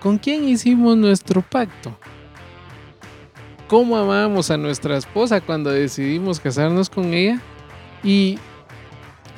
con 0.00 0.18
quién 0.18 0.48
hicimos 0.48 0.96
nuestro 0.96 1.42
pacto. 1.42 1.96
Cómo 3.68 3.96
amamos 3.96 4.50
a 4.50 4.56
nuestra 4.56 4.96
esposa 4.96 5.40
cuando 5.40 5.70
decidimos 5.70 6.40
casarnos 6.40 6.90
con 6.90 7.14
ella. 7.14 7.40
Y 8.02 8.38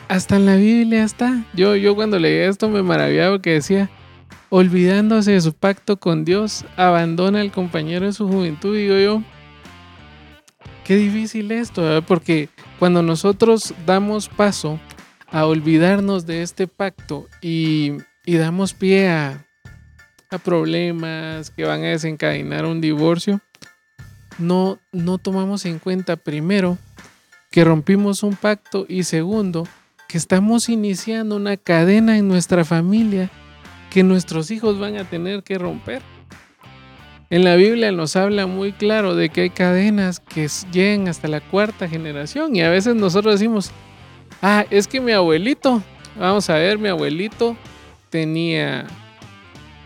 hasta 0.09 0.37
en 0.37 0.47
la 0.47 0.57
Biblia 0.57 1.05
está. 1.05 1.45
Yo, 1.53 1.77
yo 1.77 1.95
cuando 1.95 2.19
leía 2.19 2.49
esto 2.49 2.71
me 2.71 2.83
maravillaba 2.83 3.43
que 3.43 3.55
decía, 3.55 3.91
olvidándose 4.49 5.33
de 5.33 5.41
su 5.41 5.53
pacto 5.53 5.99
con 5.99 6.25
Dios, 6.25 6.65
abandona 6.77 7.41
al 7.41 7.51
compañero 7.51 8.07
de 8.07 8.13
su 8.13 8.27
juventud. 8.27 8.75
Digo 8.75 8.97
yo, 8.97 9.23
qué 10.85 10.97
difícil 10.97 11.53
esto, 11.53 12.03
porque 12.07 12.49
cuando 12.79 13.03
nosotros 13.03 13.75
damos 13.85 14.29
paso 14.29 14.79
a 15.33 15.47
olvidarnos 15.47 16.27
de 16.27 16.43
este 16.43 16.67
pacto 16.67 17.27
y, 17.41 17.97
damos 18.27 18.75
pie 18.75 19.09
a, 19.09 19.47
problemas 20.45 21.51
que 21.51 21.65
van 21.65 21.83
a 21.83 21.89
desencadenar 21.89 22.65
un 22.65 22.81
divorcio, 22.81 23.41
no, 24.39 24.79
no 24.91 25.19
tomamos 25.19 25.67
en 25.67 25.79
cuenta 25.79 26.17
primero 26.17 26.79
que 27.51 27.65
rompimos 27.65 28.23
un 28.23 28.35
pacto 28.35 28.87
y 28.89 29.03
segundo, 29.03 29.69
que 30.09 30.17
estamos 30.17 30.71
iniciando 30.71 31.37
una 31.37 31.59
cadena 31.59 32.17
en 32.17 32.29
nuestra 32.29 32.65
familia 32.65 33.31
que 33.91 34.03
nuestros 34.03 34.51
hijos 34.51 34.79
van 34.79 34.97
a 34.97 35.05
tener 35.05 35.43
que 35.43 35.59
romper. 35.59 36.01
En 37.29 37.45
la 37.45 37.57
Biblia 37.57 37.93
nos 37.93 38.17
habla 38.17 38.47
muy 38.47 38.73
claro 38.73 39.15
de 39.15 39.29
que 39.29 39.43
hay 39.43 39.51
cadenas 39.51 40.21
que 40.21 40.49
llegan 40.73 41.09
hasta 41.09 41.29
la 41.29 41.43
cuarta 41.43 41.89
generación 41.89 42.57
y 42.57 42.63
a 42.63 42.71
veces 42.71 42.95
nosotros 42.95 43.39
decimos, 43.39 43.71
Ah, 44.45 44.67
es 44.71 44.89
que 44.89 45.01
mi 45.01 45.13
abuelito, 45.13 45.81
vamos 46.19 46.51
a 46.51 46.55
ver, 46.55 46.77
mi 46.77 46.89
abuelito 46.89 47.57
tenía 48.11 48.89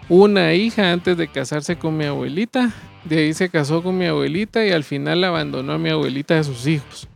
una 0.08 0.54
hija 0.54 0.92
antes 0.92 1.18
de 1.18 1.28
casarse 1.28 1.76
con 1.76 1.94
mi 1.94 2.06
abuelita. 2.06 2.72
De 3.04 3.18
ahí 3.18 3.34
se 3.34 3.50
casó 3.50 3.82
con 3.82 3.98
mi 3.98 4.06
abuelita 4.06 4.64
y 4.64 4.70
al 4.72 4.82
final 4.82 5.22
abandonó 5.24 5.74
a 5.74 5.78
mi 5.78 5.90
abuelita 5.90 6.36
de 6.36 6.44
sus 6.44 6.66
hijos. 6.66 7.06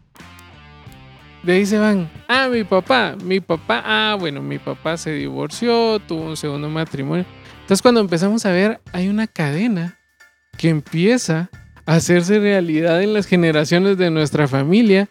De 1.43 1.55
ahí 1.55 1.65
se 1.65 1.79
van. 1.79 2.11
Ah, 2.29 2.49
mi 2.53 2.63
papá, 2.63 3.17
mi 3.25 3.41
papá, 3.41 3.83
ah, 3.87 4.17
bueno, 4.21 4.43
mi 4.43 4.59
papá 4.59 4.99
se 4.99 5.13
divorció, 5.13 5.99
tuvo 6.01 6.25
un 6.25 6.37
segundo 6.37 6.69
matrimonio. 6.69 7.25
Entonces 7.63 7.81
cuando 7.81 8.03
empezamos 8.03 8.45
a 8.45 8.53
ver, 8.53 8.81
hay 8.93 9.09
una 9.09 9.27
cadena 9.27 9.99
que 10.59 10.69
empieza 10.69 11.49
a 11.87 11.95
hacerse 11.95 12.39
realidad 12.39 13.03
en 13.03 13.15
las 13.15 13.27
generaciones 13.27 13.97
de 13.97 14.11
nuestra 14.11 14.47
familia 14.47 15.09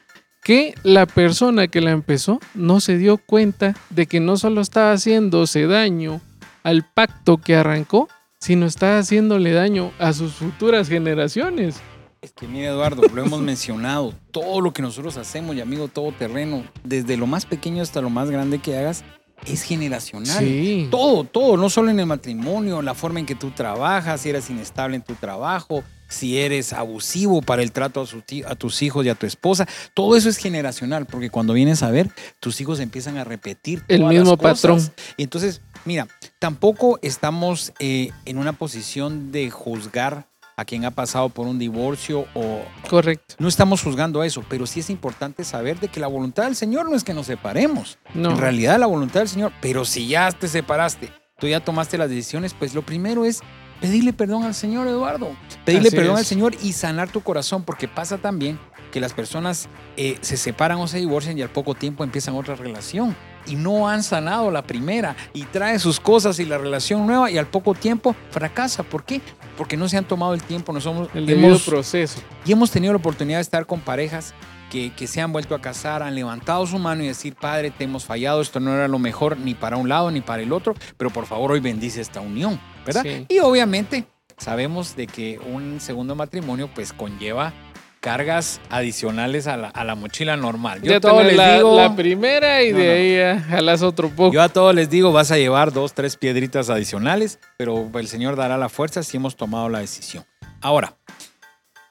que 0.49 0.73
la 0.81 1.05
persona 1.05 1.67
que 1.67 1.79
la 1.79 1.91
empezó 1.91 2.39
no 2.55 2.79
se 2.79 2.97
dio 2.97 3.19
cuenta 3.19 3.75
de 3.91 4.07
que 4.07 4.19
no 4.19 4.35
solo 4.35 4.61
estaba 4.61 4.93
haciéndose 4.93 5.67
daño 5.67 6.21
al 6.63 6.83
pacto 6.91 7.37
que 7.37 7.55
arrancó, 7.55 8.09
sino 8.39 8.65
estaba 8.65 8.97
haciéndole 8.97 9.51
daño 9.51 9.91
a 9.99 10.11
sus 10.11 10.33
futuras 10.33 10.89
generaciones. 10.89 11.79
Es 12.23 12.31
que 12.31 12.47
mira 12.47 12.69
Eduardo, 12.69 13.03
lo 13.13 13.23
hemos 13.23 13.39
mencionado, 13.43 14.15
todo 14.31 14.59
lo 14.59 14.73
que 14.73 14.81
nosotros 14.81 15.17
hacemos 15.17 15.55
y 15.55 15.61
amigo 15.61 15.87
todo 15.87 16.11
terreno, 16.13 16.63
desde 16.83 17.15
lo 17.15 17.27
más 17.27 17.45
pequeño 17.45 17.83
hasta 17.83 18.01
lo 18.01 18.09
más 18.09 18.31
grande 18.31 18.57
que 18.57 18.75
hagas, 18.75 19.03
es 19.45 19.61
generacional. 19.61 20.39
Sí. 20.39 20.87
Todo, 20.89 21.25
todo, 21.25 21.57
no 21.57 21.69
solo 21.69 21.91
en 21.91 21.99
el 21.99 22.07
matrimonio, 22.07 22.81
la 22.81 22.95
forma 22.95 23.19
en 23.19 23.27
que 23.27 23.35
tú 23.35 23.51
trabajas, 23.51 24.21
si 24.21 24.31
eres 24.31 24.49
inestable 24.49 24.95
en 24.95 25.03
tu 25.03 25.13
trabajo, 25.13 25.83
si 26.09 26.39
eres 26.39 26.73
abusivo 26.73 27.41
para 27.41 27.61
el 27.61 27.71
trato 27.71 28.03
a, 28.45 28.55
tus 28.55 28.81
hijos 28.81 29.05
y 29.05 29.09
a 29.09 29.15
tu 29.15 29.25
esposa. 29.25 29.67
Todo 29.93 30.17
eso 30.17 30.27
es 30.27 30.37
generacional, 30.37 31.05
porque 31.05 31.29
cuando 31.29 31.53
vienes 31.53 31.83
a 31.83 31.91
ver, 31.91 32.09
tus 32.41 32.59
hijos 32.59 32.81
empiezan 32.81 33.17
a 33.17 33.23
repetir 33.23 33.83
el 33.87 34.03
mismo 34.03 34.35
patrón. 34.35 34.81
Y 35.15 35.23
entonces, 35.23 35.61
mira, 35.85 36.07
tampoco 36.39 36.99
estamos 37.01 37.71
eh, 37.79 38.11
en 38.25 38.37
una 38.37 38.53
posición 38.53 39.31
de 39.31 39.49
juzgar 39.49 40.27
a 40.57 40.65
quien 40.65 40.83
ha 40.83 40.91
pasado 40.91 41.29
por 41.29 41.47
un 41.47 41.57
divorcio 41.57 42.25
o... 42.33 42.61
Correcto. 42.89 43.35
No 43.39 43.47
estamos 43.47 43.81
juzgando 43.81 44.23
eso, 44.25 44.43
pero 44.49 44.67
sí 44.67 44.81
es 44.81 44.89
importante 44.89 45.45
saber 45.45 45.79
de 45.79 45.87
que 45.87 46.01
la 46.01 46.07
voluntad 46.07 46.43
del 46.43 46.57
Señor 46.57 46.89
no 46.89 46.97
es 46.97 47.05
que 47.05 47.13
nos 47.13 47.27
separemos. 47.27 47.97
No. 48.13 48.31
En 48.31 48.37
realidad 48.37 48.77
la 48.77 48.87
voluntad 48.87 49.21
del 49.21 49.29
Señor, 49.29 49.53
pero 49.61 49.85
si 49.85 50.09
ya 50.09 50.29
te 50.33 50.49
separaste, 50.49 51.13
tú 51.39 51.47
ya 51.47 51.61
tomaste 51.61 51.97
las 51.97 52.09
decisiones, 52.09 52.53
pues 52.53 52.73
lo 52.73 52.81
primero 52.81 53.23
es 53.23 53.39
pedirle 53.81 54.13
perdón 54.13 54.43
al 54.43 54.53
Señor, 54.53 54.87
Eduardo. 54.87 55.35
Pedirle 55.65 55.91
perdón 55.91 56.17
al 56.17 56.25
Señor 56.25 56.55
y 56.61 56.73
sanar 56.73 57.09
tu 57.09 57.21
corazón, 57.21 57.63
porque 57.63 57.87
pasa 57.87 58.17
también 58.17 58.59
que 58.91 58.99
las 58.99 59.13
personas 59.13 59.69
eh, 59.97 60.17
se 60.21 60.37
separan 60.37 60.79
o 60.79 60.87
se 60.87 60.97
divorcian 60.97 61.37
y 61.37 61.41
al 61.41 61.49
poco 61.49 61.75
tiempo 61.75 62.03
empiezan 62.03 62.35
otra 62.35 62.55
relación 62.55 63.15
y 63.45 63.55
no 63.55 63.87
han 63.87 64.03
sanado 64.03 64.51
la 64.51 64.63
primera 64.63 65.15
y 65.33 65.43
trae 65.43 65.79
sus 65.79 65.99
cosas 65.99 66.39
y 66.39 66.45
la 66.45 66.57
relación 66.57 67.05
nueva 67.05 67.31
y 67.31 67.37
al 67.37 67.47
poco 67.47 67.73
tiempo 67.73 68.15
fracasa. 68.31 68.83
¿Por 68.83 69.03
qué? 69.03 69.21
Porque 69.57 69.77
no 69.77 69.87
se 69.89 69.97
han 69.97 70.05
tomado 70.05 70.33
el 70.33 70.43
tiempo, 70.43 70.73
no 70.73 70.81
somos 70.81 71.09
el 71.13 71.25
debido 71.25 71.57
proceso. 71.59 72.19
Y 72.45 72.51
hemos 72.51 72.71
tenido 72.71 72.93
la 72.93 72.97
oportunidad 72.97 73.37
de 73.37 73.43
estar 73.43 73.65
con 73.65 73.79
parejas 73.79 74.33
que, 74.69 75.07
se 75.07 75.19
han 75.19 75.33
vuelto 75.33 75.55
a 75.55 75.61
casar, 75.61 76.03
han 76.03 76.15
levantado 76.15 76.65
su 76.67 76.77
mano 76.77 77.03
y 77.03 77.07
decir, 77.07 77.35
Padre, 77.35 77.71
te 77.71 77.85
hemos 77.85 78.05
fallado, 78.05 78.41
esto 78.41 78.59
no 78.59 78.73
era 78.73 78.87
lo 78.87 78.99
mejor 78.99 79.37
ni 79.37 79.55
para 79.55 79.77
un 79.77 79.89
lado 79.89 80.11
ni 80.11 80.21
para 80.21 80.43
el 80.43 80.53
otro, 80.53 80.75
pero 80.95 81.09
por 81.09 81.25
favor 81.25 81.51
hoy 81.51 81.59
bendice 81.59 82.01
esta 82.01 82.21
unión, 82.21 82.59
¿verdad? 82.93 83.25
Y 83.27 83.39
obviamente 83.39 84.05
sabemos 84.37 84.95
de 84.95 85.07
que 85.07 85.39
un 85.39 85.79
segundo 85.79 86.15
matrimonio 86.15 86.69
pues 86.73 86.93
conlleva 86.93 87.53
cargas 87.99 88.61
adicionales 88.69 89.47
a 89.47 89.57
la, 89.57 89.95
mochila 89.95 90.37
normal. 90.37 90.81
Yo 90.81 90.95
a 90.95 90.99
todos 90.99 91.25
les 91.25 91.35
la, 91.35 91.55
digo. 91.55 91.75
La 91.75 91.95
primera 91.95 92.63
y 92.63 92.71
de 92.71 92.91
ahí 92.91 93.41
jalas 93.49 93.81
otro 93.81 94.09
poco. 94.09 94.33
Yo 94.33 94.41
a 94.41 94.49
todos 94.49 94.73
les 94.73 94.89
digo, 94.89 95.11
vas 95.11 95.31
a 95.31 95.37
llevar 95.37 95.73
dos, 95.73 95.93
tres 95.93 96.15
piedritas 96.15 96.69
adicionales, 96.69 97.39
pero 97.57 97.89
el 97.93 98.07
Señor 98.07 98.35
dará 98.35 98.57
la 98.57 98.69
fuerza 98.69 99.03
si 99.03 99.17
hemos 99.17 99.35
tomado 99.35 99.67
la 99.67 99.79
decisión. 99.79 100.25
Ahora, 100.61 100.95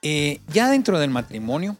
eh, 0.02 0.40
ya 0.48 0.70
dentro 0.70 0.98
del 0.98 1.10
matrimonio 1.10 1.76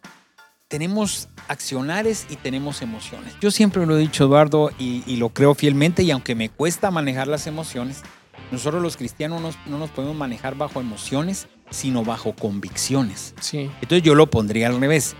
tenemos 0.69 1.29
accionares 1.49 2.27
y 2.29 2.37
tenemos 2.37 2.83
emociones. 2.83 3.35
Yo 3.41 3.51
siempre 3.51 3.85
lo 3.87 3.97
he 3.97 4.01
dicho, 4.01 4.25
Eduardo, 4.25 4.71
y, 4.79 5.17
lo 5.17 5.31
creo 5.31 5.55
fielmente, 5.55 6.03
y 6.03 6.11
aunque 6.11 6.35
me 6.35 6.51
cuesta 6.51 6.91
manejar 6.91 7.27
las 7.27 7.47
emociones, 7.47 8.03
nosotros 8.51 8.83
los 8.83 8.97
cristianos 8.97 9.57
no 9.67 9.79
nos 9.79 9.91
podemos 9.91 10.17
manejar 10.17 10.55
bajo 10.55 10.81
emociones, 10.81 11.49
sino 11.71 12.05
bajo 12.05 12.35
convicciones. 12.35 13.35
Sí. 13.41 13.71
Entonces 13.81 14.03
yo 14.03 14.15
lo 14.15 14.29
pondría 14.29 14.69
al 14.69 14.81
revés. 14.81 15.15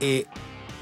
Eh, 0.00 0.26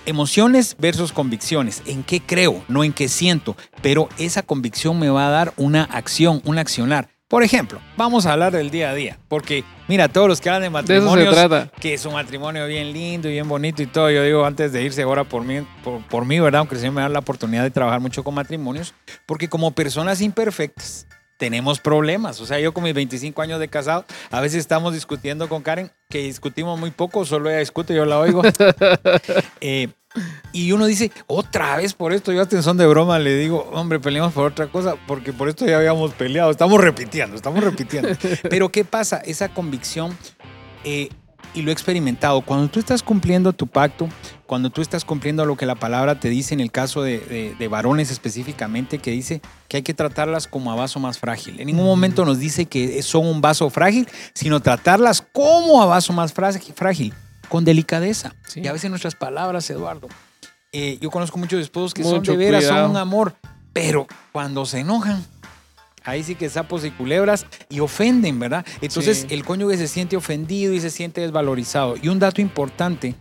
emociones 0.07 0.77
versus 0.79 1.13
convicciones. 1.13 1.83
¿En 1.87 2.03
qué 2.03 2.21
creo? 2.21 2.63
No 2.69 2.85
en 2.85 2.93
qué 2.93 3.09
siento. 3.09 3.57
Pero 3.83 4.09
esa 4.19 4.43
convicción 4.43 4.99
me 4.99 5.09
va 5.09 5.29
a 5.29 5.31
dar 5.31 5.55
una 5.57 5.85
acción, 5.85 6.43
un 6.45 6.59
accionar. 6.59 7.09
Por 7.29 7.43
ejemplo, 7.43 7.81
vamos 7.97 8.27
a 8.27 8.33
hablar 8.33 8.53
del 8.53 8.71
día 8.71 8.91
a 8.91 8.95
día, 8.95 9.19
porque 9.29 9.65
mira, 9.89 10.09
todos 10.09 10.29
los 10.29 10.41
que 10.41 10.51
hablan 10.51 10.63
de 10.63 10.71
matrimonios, 10.71 11.35
que 11.81 11.95
es 11.95 12.05
un 12.05 12.13
matrimonio 12.13 12.67
bien 12.67 12.93
lindo 12.93 13.29
y 13.29 13.33
bien 13.33 13.49
bonito 13.49 13.83
y 13.83 13.87
todo, 13.87 14.11
yo 14.11 14.23
digo 14.23 14.45
antes 14.45 14.73
de 14.73 14.83
irse 14.83 15.03
ahora 15.03 15.25
por 15.25 15.43
mí, 15.43 15.67
por, 15.83 16.27
mí, 16.27 16.39
¿verdad? 16.39 16.61
Aunque 16.61 16.77
siempre 16.77 16.97
me 16.97 17.01
da 17.01 17.09
la 17.09 17.21
oportunidad 17.21 17.63
de 17.63 17.71
trabajar 17.71 17.99
mucho 18.01 18.23
con 18.23 18.35
matrimonios, 18.35 18.95
porque 19.27 19.49
como 19.49 19.71
personas 19.71 20.21
imperfectas, 20.21 21.09
tenemos 21.45 21.79
problemas. 21.79 22.41
O 22.41 22.47
sea, 22.47 22.59
yo 22.59 22.73
con 22.73 22.85
mis 22.85 22.95
25 22.95 23.43
años 23.43 23.61
de 23.61 23.69
casado, 23.69 24.07
a 24.31 24.41
veces 24.41 24.61
estamos 24.61 24.95
discutiendo 24.95 25.47
con 25.47 25.61
Karen, 25.61 25.91
que 26.09 26.21
discutimos 26.21 26.81
muy 26.81 26.91
poco, 26.91 27.27
solo 27.27 27.51
ella 27.51 27.59
discute, 27.59 27.95
yo 27.95 28.07
la 28.07 28.19
oigo. 28.19 28.41
eh, 29.61 29.89
y 30.53 30.73
uno 30.73 30.87
dice, 30.87 31.13
otra 31.27 31.77
vez 31.77 31.93
por 31.93 32.15
esto, 32.15 32.33
yo 32.33 32.41
hasta 32.41 32.57
en 32.57 32.63
son 32.63 32.79
de 32.79 32.87
broma 32.87 33.19
le 33.19 33.37
digo, 33.37 33.69
hombre, 33.75 34.01
peleamos 34.01 34.33
por 34.33 34.53
otra 34.53 34.69
cosa, 34.69 34.95
porque 35.07 35.35
por 35.35 35.51
esto 35.51 35.67
ya 35.67 35.77
habíamos 35.77 36.15
peleado, 36.15 36.51
estamos 36.51 36.81
repitiendo, 36.81 37.37
estamos 37.37 37.63
repitiendo. 37.63 38.09
Pero 38.49 38.71
¿qué 38.71 38.87
pasa? 38.87 39.19
Esa 39.19 39.51
convicción, 39.51 40.17
eh, 40.85 41.11
y 41.55 41.63
lo 41.63 41.71
he 41.71 41.73
experimentado, 41.73 42.43
cuando 42.43 42.69
tú 42.69 42.81
estás 42.81 43.03
cumpliendo 43.03 43.53
tu 43.53 43.67
pacto, 43.67 44.09
cuando 44.47 44.71
tú 44.71 44.83
estás 44.83 45.05
cumpliendo 45.05 45.47
lo 45.47 45.57
que 45.57 45.67
la 45.67 45.77
palabra 45.77 46.19
te 46.19 46.29
dice 46.29 46.53
en 46.53 46.61
el 46.61 46.71
caso 46.71 47.03
de, 47.03 47.55
de, 47.59 47.69
varones 47.69 48.11
específicamente, 48.11 48.99
que 48.99 49.13
dice 49.13 49.41
que 49.69 49.79
hay 49.79 49.83
que 49.83 49.95
tratarlas 49.95 50.47
como 50.47 50.73
a 50.73 50.75
vaso 50.75 51.01
más 51.01 51.19
frágil. 51.19 51.61
En 51.61 51.67
ningún 51.67 51.87
momento 51.87 52.25
nos 52.25 52.39
dice 52.39 52.67
que 52.67 53.03
son 53.03 53.27
un 53.27 53.41
vaso 53.41 53.71
frágil, 53.71 54.09
sino 54.35 54.61
tratarlas 54.61 55.23
como 55.33 55.81
a 55.81 55.87
vaso 55.87 56.13
más 56.13 56.33
frágil 56.33 57.15
con 57.49 57.65
delicadeza. 57.65 58.35
Y 58.57 58.67
a 58.67 58.73
veces 58.73 58.91
nuestras 58.91 59.15
palabras, 59.15 59.69
Eduardo. 59.71 60.09
Eh, 60.73 60.99
yo 61.01 61.11
conozco 61.11 61.39
muchos 61.39 61.61
esposos 61.61 61.95
que 61.95 62.03
son 62.03 62.23
de 62.23 62.37
veras, 62.37 62.65
son 62.65 62.91
un 62.91 62.97
amor, 62.97 63.37
pero 63.73 64.09
cuando 64.33 64.67
se 64.67 64.81
enojan, 64.81 65.25
ahí 66.05 66.23
sí 66.23 66.35
que 66.35 66.49
sapos 66.49 66.85
y 66.85 66.91
culebras 66.91 67.47
y 67.69 67.81
ofenden, 67.81 68.39
¿verdad? 68.39 68.65
Entonces 68.81 69.27
el 69.31 69.45
cónyuge 69.45 69.77
se 69.77 69.89
siente 69.89 70.17
ofendido 70.17 70.73
y 70.73 70.81
se 70.81 70.91
siente 70.91 71.21
desvalorizado. 71.21 71.97
Y 72.01 72.09
un 72.09 72.19
dato 72.19 72.41
importante 72.41 73.15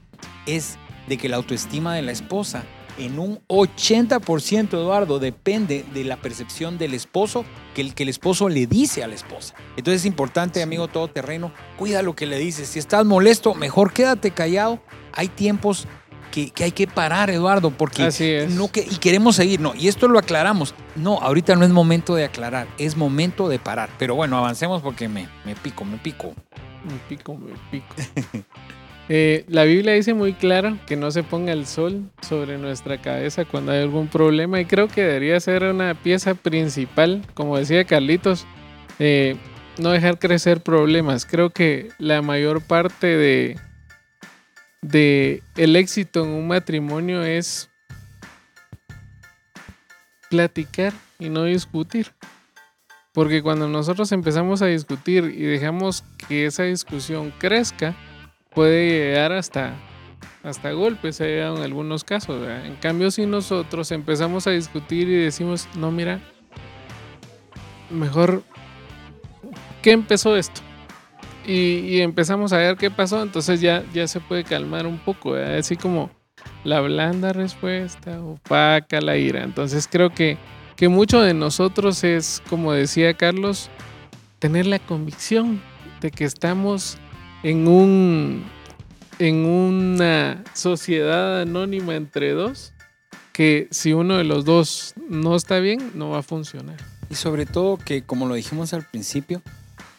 es 0.46 0.78
de 1.08 1.18
que 1.18 1.30
la 1.30 1.38
autoestima 1.38 1.96
de 1.96 2.02
la 2.02 2.12
esposa 2.12 2.64
en 2.98 3.18
un 3.18 3.40
80%, 3.48 4.74
Eduardo, 4.74 5.20
depende 5.20 5.84
de 5.94 6.04
la 6.04 6.18
percepción 6.18 6.78
del 6.78 6.94
esposo 6.94 7.44
que 7.74 7.82
el 7.82 7.96
que 7.96 8.04
el 8.04 8.10
esposo 8.10 8.50
le 8.50 8.68
dice 8.68 9.04
a 9.04 9.08
la 9.08 9.16
esposa. 9.16 9.56
Entonces 9.78 10.02
es 10.02 10.06
importante, 10.06 10.62
amigo 10.62 10.88
todoterreno, 10.88 11.52
cuida 11.78 12.04
lo 12.04 12.16
que 12.16 12.26
le 12.26 12.38
dices. 12.38 12.70
Si 12.70 12.80
estás 12.80 13.06
molesto, 13.06 13.56
mejor 13.56 13.94
quédate 13.94 14.32
callado. 14.32 14.80
Hay 15.12 15.28
tiempos 15.28 15.88
que, 16.34 16.64
hay 16.64 16.72
que 16.72 16.88
parar, 16.88 17.30
Eduardo, 17.30 17.70
porque 17.70 18.48
no 18.50 18.72
que 18.72 18.82
y 18.82 18.98
queremos 18.98 19.36
seguir, 19.36 19.60
no, 19.60 19.76
y 19.76 19.88
esto 19.88 20.08
lo 20.08 20.18
aclaramos. 20.18 20.74
No, 20.96 21.20
ahorita 21.20 21.56
no 21.56 21.64
es 21.64 21.72
momento 21.72 22.16
de 22.16 22.26
aclarar, 22.26 22.68
es 22.78 22.98
momento 22.98 23.50
de 23.50 23.60
parar. 23.60 23.90
Pero 24.00 24.16
bueno, 24.16 24.38
avancemos 24.38 24.82
porque 24.82 25.08
me, 25.08 25.28
me 25.46 25.56
pico, 25.56 25.86
me 25.86 25.98
pico. 25.98 26.34
Me 26.84 26.98
pico, 27.08 27.38
me 27.38 27.54
pico. 27.72 27.96
Eh, 29.10 29.44
la 29.50 29.66
Biblia 29.66 29.92
dice 29.92 30.14
muy 30.14 30.32
claro 30.32 30.78
que 30.88 30.96
no 30.96 31.12
se 31.12 31.24
ponga 31.24 31.52
el 31.52 31.66
sol 31.66 32.10
sobre 32.22 32.58
nuestra 32.58 33.02
cabeza 33.02 33.44
cuando 33.44 33.74
hay 33.74 33.82
algún 33.82 34.08
problema 34.08 34.62
y 34.62 34.66
creo 34.66 34.88
que 34.88 35.02
debería 35.02 35.38
ser 35.42 35.64
una 35.64 35.94
pieza 35.94 36.36
principal, 36.36 37.22
como 37.34 37.58
decía 37.58 37.84
Carlitos, 37.84 38.48
eh, 39.00 39.36
no 39.78 39.90
dejar 39.90 40.20
crecer 40.20 40.62
problemas. 40.62 41.26
Creo 41.26 41.50
que 41.50 41.90
la 41.98 42.22
mayor 42.22 42.62
parte 42.66 43.08
de, 43.08 43.58
de 44.84 45.42
el 45.56 45.76
éxito 45.76 46.24
en 46.24 46.30
un 46.30 46.48
matrimonio 46.48 47.24
es 47.24 47.70
platicar 50.30 50.94
y 51.18 51.30
no 51.30 51.46
discutir. 51.46 52.12
Porque 53.14 53.42
cuando 53.42 53.68
nosotros 53.68 54.12
empezamos 54.12 54.62
a 54.62 54.66
discutir 54.68 55.26
y 55.26 55.44
dejamos 55.44 56.04
que 56.28 56.48
esa 56.48 56.64
discusión 56.64 57.32
crezca, 57.38 57.96
puede 58.50 58.88
llegar 58.88 59.32
hasta, 59.32 59.76
hasta 60.44 60.72
golpes 60.72 61.22
en 61.22 61.58
algunos 61.60 62.04
casos. 62.04 62.46
En 62.66 62.76
cambio, 62.76 63.12
si 63.12 63.26
nosotros 63.26 63.92
empezamos 63.92 64.48
a 64.48 64.52
discutir 64.52 65.08
y 65.08 65.16
decimos, 65.16 65.68
no, 65.76 65.92
mira, 65.92 66.20
mejor, 67.92 68.44
¿qué 69.84 69.92
empezó 69.92 70.36
esto? 70.36 70.62
Y, 71.46 72.00
empezamos 72.02 72.54
a 72.54 72.58
ver 72.58 72.78
qué 72.78 72.90
pasó, 72.90 73.22
entonces 73.22 73.60
ya, 73.60 73.84
ya 73.94 74.08
se 74.08 74.20
puede 74.20 74.44
calmar 74.44 74.88
un 74.88 74.98
poco, 74.98 75.36
así 75.36 75.76
como 75.76 76.10
la 76.64 76.80
blanda 76.82 77.34
respuesta, 77.34 78.22
opaca 78.22 79.02
la 79.02 79.18
ira. 79.18 79.44
Entonces 79.44 79.88
creo 79.92 80.10
que, 80.10 80.38
que 80.76 80.88
mucho 80.88 81.22
de 81.22 81.34
nosotros 81.34 82.04
es, 82.04 82.42
como 82.50 82.72
decía 82.72 83.14
Carlos, 83.16 83.70
tener 84.40 84.66
la 84.66 84.80
convicción 84.80 85.62
de 86.02 86.12
que 86.12 86.26
estamos 86.26 86.98
en 87.44 87.68
un 87.68 88.44
en 89.20 89.46
una 89.46 90.44
sociedad 90.54 91.42
anónima 91.42 91.96
entre 91.96 92.32
dos 92.32 92.74
que 93.32 93.68
si 93.72 93.94
uno 93.94 94.18
de 94.18 94.24
los 94.24 94.46
dos 94.46 94.94
no 95.10 95.36
está 95.36 95.60
bien, 95.60 95.92
no 95.96 96.10
va 96.12 96.20
a 96.20 96.24
funcionar. 96.24 96.78
Y 97.10 97.16
sobre 97.16 97.46
todo 97.46 97.78
que, 97.78 98.04
como 98.04 98.28
lo 98.28 98.36
dijimos 98.36 98.74
al 98.74 98.88
principio, 98.88 99.42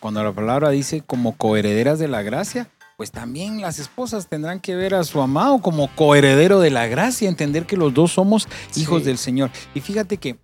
cuando 0.04 0.22
la 0.22 0.34
palabra 0.34 0.68
dice 0.68 1.00
como 1.00 1.34
coherederas 1.34 1.98
de 1.98 2.08
la 2.08 2.20
gracia, 2.20 2.68
pues 2.98 3.10
también 3.10 3.62
las 3.62 3.78
esposas 3.78 4.28
tendrán 4.28 4.60
que 4.60 4.74
ver 4.74 4.94
a 4.94 5.02
su 5.02 5.22
amado 5.22 5.62
como 5.62 5.88
coheredero 5.94 6.60
de 6.60 6.68
la 6.68 6.86
gracia, 6.86 7.26
entender 7.26 7.64
que 7.64 7.78
los 7.78 7.94
dos 7.94 8.12
somos 8.12 8.46
hijos 8.76 9.06
del 9.06 9.16
Señor. 9.16 9.50
Y 9.74 9.80
fíjate 9.80 10.18
que 10.18 10.36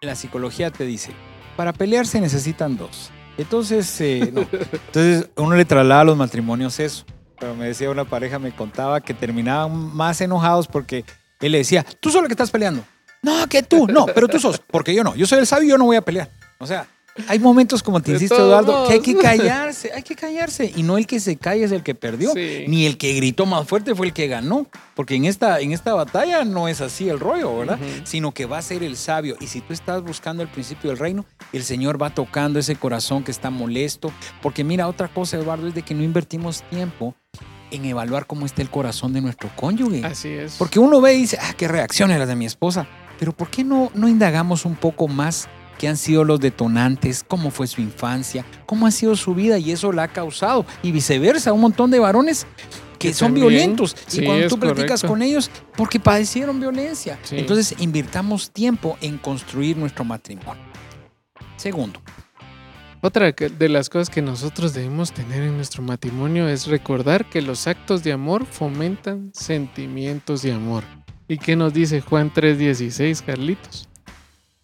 la 0.00 0.16
psicología 0.16 0.72
te 0.72 0.84
dice, 0.84 1.12
para 1.56 1.72
pelear 1.72 2.08
se 2.08 2.20
necesitan 2.20 2.76
dos. 2.76 3.12
Entonces, 3.36 4.00
eh, 4.00 4.18
Entonces 4.86 5.30
uno 5.36 5.54
le 5.54 5.64
traslada 5.64 6.00
a 6.00 6.04
los 6.04 6.16
matrimonios 6.16 6.80
eso. 6.80 7.04
Pero 7.38 7.54
me 7.54 7.66
decía 7.66 7.92
una 7.92 8.04
pareja, 8.04 8.40
me 8.40 8.50
contaba 8.50 9.00
que 9.00 9.14
terminaban 9.14 9.94
más 9.94 10.20
enojados 10.20 10.66
porque 10.66 11.04
él 11.40 11.52
le 11.52 11.58
decía, 11.58 11.86
tú 12.00 12.10
solo 12.10 12.26
que 12.26 12.32
estás 12.32 12.50
peleando. 12.50 12.82
No, 13.22 13.46
que 13.46 13.62
tú, 13.62 13.86
no, 13.86 14.06
pero 14.06 14.26
tú 14.26 14.40
sos, 14.40 14.58
porque 14.58 14.92
yo 14.92 15.04
no. 15.04 15.14
Yo 15.14 15.24
soy 15.24 15.38
el 15.38 15.46
sabio 15.46 15.68
y 15.68 15.70
yo 15.70 15.78
no 15.78 15.84
voy 15.84 15.98
a 15.98 16.02
pelear. 16.02 16.28
O 16.58 16.66
sea, 16.66 16.88
hay 17.26 17.38
momentos, 17.38 17.82
como 17.82 18.00
te 18.00 18.12
insiste 18.12 18.36
Eduardo, 18.36 18.86
que 18.86 18.94
hay 18.94 19.00
que 19.00 19.16
callarse, 19.16 19.90
hay 19.94 20.02
que 20.02 20.14
callarse. 20.14 20.72
Y 20.76 20.82
no 20.82 20.98
el 20.98 21.06
que 21.06 21.20
se 21.20 21.36
calle 21.36 21.64
es 21.64 21.72
el 21.72 21.82
que 21.82 21.94
perdió, 21.94 22.32
ni 22.34 22.86
el 22.86 22.96
que 22.98 23.12
gritó 23.14 23.46
más 23.46 23.66
fuerte 23.66 23.94
fue 23.94 24.06
el 24.06 24.12
que 24.12 24.28
ganó. 24.28 24.66
Porque 24.94 25.14
en 25.14 25.24
esta, 25.24 25.60
en 25.60 25.72
esta 25.72 25.94
batalla 25.94 26.44
no 26.44 26.68
es 26.68 26.80
así 26.80 27.08
el 27.08 27.20
rollo, 27.20 27.56
¿verdad? 27.58 27.78
Sino 28.04 28.32
que 28.32 28.46
va 28.46 28.58
a 28.58 28.62
ser 28.62 28.82
el 28.82 28.96
sabio. 28.96 29.36
Y 29.40 29.46
si 29.46 29.60
tú 29.60 29.72
estás 29.72 30.02
buscando 30.02 30.42
el 30.42 30.48
principio 30.48 30.90
del 30.90 30.98
reino, 30.98 31.24
el 31.52 31.64
Señor 31.64 32.00
va 32.00 32.10
tocando 32.10 32.58
ese 32.58 32.76
corazón 32.76 33.24
que 33.24 33.30
está 33.30 33.50
molesto. 33.50 34.12
Porque 34.42 34.64
mira, 34.64 34.88
otra 34.88 35.08
cosa, 35.08 35.36
Eduardo, 35.36 35.68
es 35.68 35.74
de 35.74 35.82
que 35.82 35.94
no 35.94 36.02
invertimos 36.02 36.62
tiempo 36.70 37.14
en 37.70 37.84
evaluar 37.84 38.26
cómo 38.26 38.46
está 38.46 38.62
el 38.62 38.70
corazón 38.70 39.12
de 39.12 39.20
nuestro 39.20 39.50
cónyuge. 39.54 40.04
Así 40.04 40.28
es. 40.28 40.56
Porque 40.56 40.78
uno 40.78 41.00
ve 41.00 41.14
y 41.14 41.18
dice, 41.18 41.38
ah, 41.40 41.54
qué 41.56 41.68
reacciones 41.68 42.18
las 42.18 42.28
de 42.28 42.36
mi 42.36 42.46
esposa. 42.46 42.88
Pero 43.18 43.32
¿por 43.32 43.50
qué 43.50 43.64
no, 43.64 43.90
no 43.94 44.08
indagamos 44.08 44.64
un 44.64 44.76
poco 44.76 45.08
más 45.08 45.48
qué 45.78 45.88
han 45.88 45.96
sido 45.96 46.24
los 46.24 46.40
detonantes, 46.40 47.24
cómo 47.26 47.50
fue 47.50 47.66
su 47.66 47.80
infancia, 47.80 48.44
cómo 48.66 48.86
ha 48.86 48.90
sido 48.90 49.16
su 49.16 49.34
vida 49.34 49.58
y 49.58 49.70
eso 49.70 49.92
la 49.92 50.04
ha 50.04 50.08
causado. 50.08 50.66
Y 50.82 50.92
viceversa, 50.92 51.52
un 51.52 51.60
montón 51.60 51.90
de 51.90 51.98
varones 51.98 52.46
que, 52.98 53.14
son 53.14 53.32
violentos. 53.32 53.96
y 54.12 54.24
cuando 54.24 54.48
tú 54.48 54.58
platicas 54.58 55.02
con 55.02 55.22
ellos, 55.22 55.50
porque 55.76 56.00
padecieron 56.00 56.60
violencia. 56.60 57.18
Entonces, 57.30 57.74
invirtamos 57.78 58.50
tiempo 58.50 58.98
en 59.00 59.16
construir 59.18 59.76
nuestro 59.76 60.04
matrimonio. 60.04 60.62
Segundo. 61.56 62.00
Otra 63.00 63.30
de 63.30 63.68
las 63.68 63.88
cosas 63.88 64.10
que 64.10 64.20
nosotros 64.20 64.74
debemos 64.74 65.12
tener 65.12 65.44
en 65.44 65.56
nuestro 65.56 65.84
matrimonio 65.84 66.48
es 66.48 66.66
recordar 66.66 67.30
que 67.30 67.40
los 67.40 67.68
actos 67.68 68.02
de 68.02 68.12
amor 68.12 68.44
fomentan 68.44 69.30
sentimientos 69.32 70.42
de 70.42 70.52
amor. 70.52 70.82
¿Y 71.28 71.38
qué 71.38 71.54
nos 71.54 71.72
dice 71.72 72.00
Juan 72.00 72.32
3:16, 72.32 73.22
Carlitos? 73.22 73.88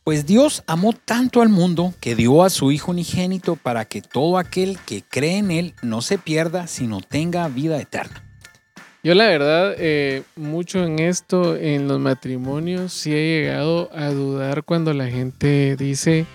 Pues 0.04 0.26
Dios 0.26 0.62
amó 0.66 0.92
tanto 0.92 1.40
al 1.40 1.48
mundo 1.48 1.94
que 1.98 2.14
dio 2.14 2.42
a 2.42 2.50
su 2.50 2.70
Hijo 2.70 2.90
unigénito 2.90 3.56
para 3.56 3.86
que 3.86 4.02
todo 4.02 4.36
aquel 4.36 4.78
que 4.86 5.02
cree 5.02 5.38
en 5.38 5.50
Él 5.50 5.74
no 5.80 6.02
se 6.02 6.18
pierda, 6.18 6.66
sino 6.66 7.00
tenga 7.00 7.48
vida 7.48 7.80
eterna. 7.80 8.22
Yo 9.02 9.14
la 9.14 9.24
verdad, 9.28 9.74
eh, 9.78 10.22
mucho 10.36 10.84
en 10.84 10.98
esto, 10.98 11.56
en 11.56 11.88
los 11.88 12.00
matrimonios, 12.00 12.92
sí 12.92 13.14
he 13.14 13.40
llegado 13.40 13.88
a 13.94 14.08
dudar 14.08 14.64
cuando 14.64 14.92
la 14.92 15.06
gente 15.06 15.74
dice, 15.76 16.26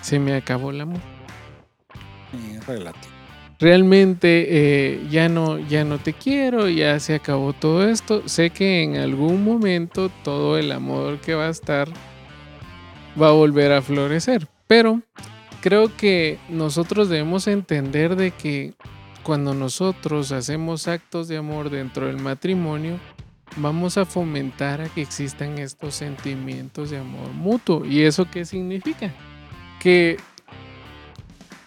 se 0.00 0.18
me 0.18 0.34
acabó 0.34 0.72
el 0.72 0.80
amor. 0.80 1.00
relativo. 2.66 3.06
Realmente 3.60 4.46
eh, 4.48 5.06
ya, 5.12 5.28
no, 5.28 5.60
ya 5.60 5.84
no 5.84 5.98
te 5.98 6.12
quiero, 6.12 6.68
ya 6.68 6.98
se 6.98 7.14
acabó 7.14 7.52
todo 7.52 7.88
esto. 7.88 8.28
Sé 8.28 8.50
que 8.50 8.82
en 8.82 8.96
algún 8.96 9.44
momento 9.44 10.10
todo 10.24 10.58
el 10.58 10.72
amor 10.72 11.20
que 11.20 11.34
va 11.34 11.46
a 11.46 11.50
estar 11.50 11.86
va 13.20 13.28
a 13.28 13.32
volver 13.32 13.72
a 13.72 13.82
florecer. 13.82 14.48
Pero 14.66 15.02
creo 15.60 15.94
que 15.96 16.38
nosotros 16.48 17.08
debemos 17.08 17.46
entender 17.46 18.16
de 18.16 18.30
que 18.30 18.74
cuando 19.22 19.54
nosotros 19.54 20.32
hacemos 20.32 20.88
actos 20.88 21.28
de 21.28 21.36
amor 21.36 21.70
dentro 21.70 22.06
del 22.06 22.18
matrimonio, 22.18 22.98
vamos 23.56 23.98
a 23.98 24.04
fomentar 24.04 24.80
a 24.80 24.88
que 24.88 25.02
existan 25.02 25.58
estos 25.58 25.94
sentimientos 25.94 26.90
de 26.90 26.98
amor 26.98 27.28
mutuo. 27.32 27.84
¿Y 27.84 28.02
eso 28.02 28.28
qué 28.30 28.44
significa? 28.44 29.12
Que 29.80 30.16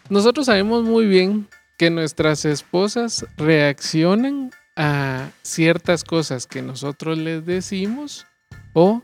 nosotros 0.10 0.48
sabemos 0.48 0.84
muy 0.84 1.06
bien 1.06 1.48
que 1.78 1.90
nuestras 1.90 2.46
esposas 2.46 3.26
reaccionan 3.38 4.52
a 4.76 5.30
ciertas 5.42 6.04
cosas 6.04 6.48
que 6.48 6.62
nosotros 6.62 7.18
les 7.18 7.46
decimos 7.46 8.26
o 8.74 9.04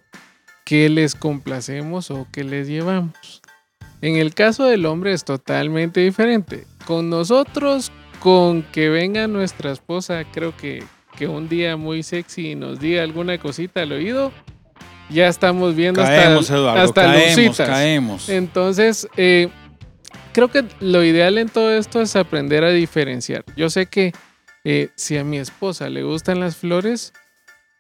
que 0.72 0.88
les 0.88 1.16
complacemos 1.16 2.12
o 2.12 2.28
que 2.32 2.46
les 2.46 2.66
llevamos. 2.66 3.42
En 4.02 4.16
el 4.16 4.34
caso 4.34 4.64
del 4.64 4.86
hombre 4.86 5.12
es 5.12 5.26
totalmente 5.26 6.00
diferente. 6.00 6.66
Con 6.86 7.10
nosotros, 7.10 7.92
con 8.22 8.64
que 8.64 8.88
venga 8.88 9.28
nuestra 9.28 9.74
esposa, 9.74 10.24
creo 10.32 10.56
que, 10.56 10.82
que 11.18 11.28
un 11.28 11.50
día 11.50 11.76
muy 11.76 12.04
sexy 12.04 12.56
nos 12.56 12.80
diga 12.80 13.04
alguna 13.04 13.38
cosita 13.38 13.82
al 13.82 13.92
oído, 13.92 14.32
ya 15.10 15.28
estamos 15.28 15.76
viendo 15.76 16.02
caemos, 16.02 16.44
hasta, 16.44 16.56
Eduardo, 16.56 16.82
hasta 16.84 17.02
caemos, 17.02 17.58
caemos. 17.58 18.30
Entonces, 18.30 19.10
eh, 19.18 19.50
creo 20.32 20.48
que 20.48 20.64
lo 20.80 21.04
ideal 21.04 21.38
en 21.38 21.50
todo 21.50 21.74
esto 21.74 22.00
es 22.00 22.16
aprender 22.16 22.64
a 22.64 22.70
diferenciar. 22.70 23.44
Yo 23.58 23.70
sé 23.70 23.88
que 23.88 24.14
eh, 24.64 24.88
si 24.96 25.18
a 25.18 25.26
mi 25.26 25.38
esposa 25.38 25.90
le 25.90 26.04
gustan 26.04 26.40
las 26.40 26.56
flores, 26.56 27.12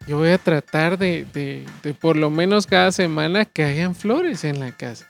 yo 0.07 0.17
voy 0.17 0.29
a 0.29 0.37
tratar 0.37 0.97
de, 0.97 1.25
de, 1.33 1.93
por 1.93 2.17
lo 2.17 2.29
menos 2.29 2.67
cada 2.67 2.91
semana 2.91 3.45
que 3.45 3.63
hayan 3.63 3.95
flores 3.95 4.43
en 4.43 4.59
la 4.59 4.75
casa. 4.75 5.07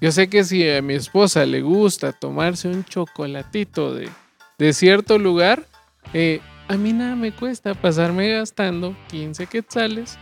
Yo 0.00 0.10
sé 0.12 0.28
que 0.28 0.44
si 0.44 0.68
a 0.68 0.80
mi 0.80 0.94
esposa 0.94 1.44
le 1.44 1.60
gusta 1.60 2.12
tomarse 2.12 2.68
un 2.68 2.84
chocolatito 2.84 3.94
de, 3.94 4.08
de 4.58 4.72
cierto 4.72 5.18
lugar, 5.18 5.64
eh, 6.14 6.40
a 6.68 6.76
mí 6.76 6.92
nada 6.92 7.16
me 7.16 7.32
cuesta 7.32 7.74
pasarme 7.74 8.30
gastando 8.30 8.96
15 9.08 9.46
quetzales, 9.46 10.18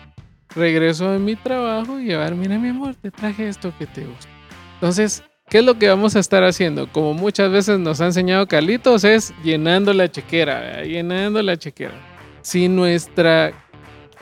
regreso 0.54 1.12
de 1.12 1.18
mi 1.20 1.36
trabajo 1.36 2.00
y 2.00 2.06
llevar, 2.06 2.34
mira 2.34 2.58
mi 2.58 2.70
amor, 2.70 2.96
te 2.96 3.10
traje 3.10 3.48
esto 3.48 3.72
que 3.78 3.86
te 3.86 4.04
gusta. 4.04 4.28
Entonces, 4.74 5.22
¿qué 5.48 5.58
es 5.58 5.64
lo 5.64 5.78
que 5.78 5.88
vamos 5.88 6.16
a 6.16 6.20
estar 6.20 6.42
haciendo? 6.42 6.90
Como 6.90 7.14
muchas 7.14 7.52
veces 7.52 7.78
nos 7.78 8.00
ha 8.00 8.06
enseñado 8.06 8.48
Carlitos, 8.48 9.04
es 9.04 9.32
llenando 9.44 9.92
la 9.92 10.10
chequera, 10.10 10.82
llenando 10.82 11.40
la 11.42 11.56
chequera. 11.56 11.94
Si 12.42 12.68
nuestra 12.68 13.52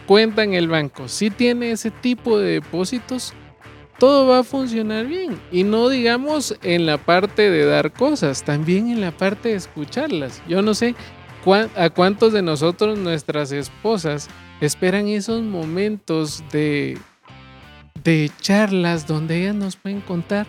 cuenta 0.07 0.42
en 0.42 0.55
el 0.55 0.69
banco, 0.69 1.09
si 1.09 1.31
tiene 1.31 1.73
ese 1.73 1.90
tipo 1.90 2.38
de 2.38 2.53
depósitos, 2.53 3.35
todo 3.99 4.27
va 4.27 4.40
a 4.40 4.45
funcionar 4.45 5.07
bien. 5.07 5.40
Y 5.51 5.64
no 5.64 5.88
digamos 5.88 6.57
en 6.62 6.87
la 6.87 6.99
parte 6.99 7.51
de 7.51 7.64
dar 7.64 7.92
cosas, 7.92 8.45
también 8.45 8.88
en 8.88 9.01
la 9.01 9.11
parte 9.11 9.51
de 9.51 9.57
escucharlas. 9.57 10.42
Yo 10.49 10.62
no 10.62 10.75
sé 10.75 10.95
a 11.77 11.90
cuántos 11.90 12.33
de 12.33 12.42
nosotros, 12.42 12.99
nuestras 12.99 13.53
esposas, 13.53 14.29
esperan 14.61 15.07
esos 15.07 15.42
momentos 15.42 16.42
de, 16.51 16.99
de 18.03 18.31
charlas 18.40 19.07
donde 19.07 19.42
ellas 19.42 19.55
nos 19.55 19.77
pueden 19.77 20.01
contar 20.01 20.47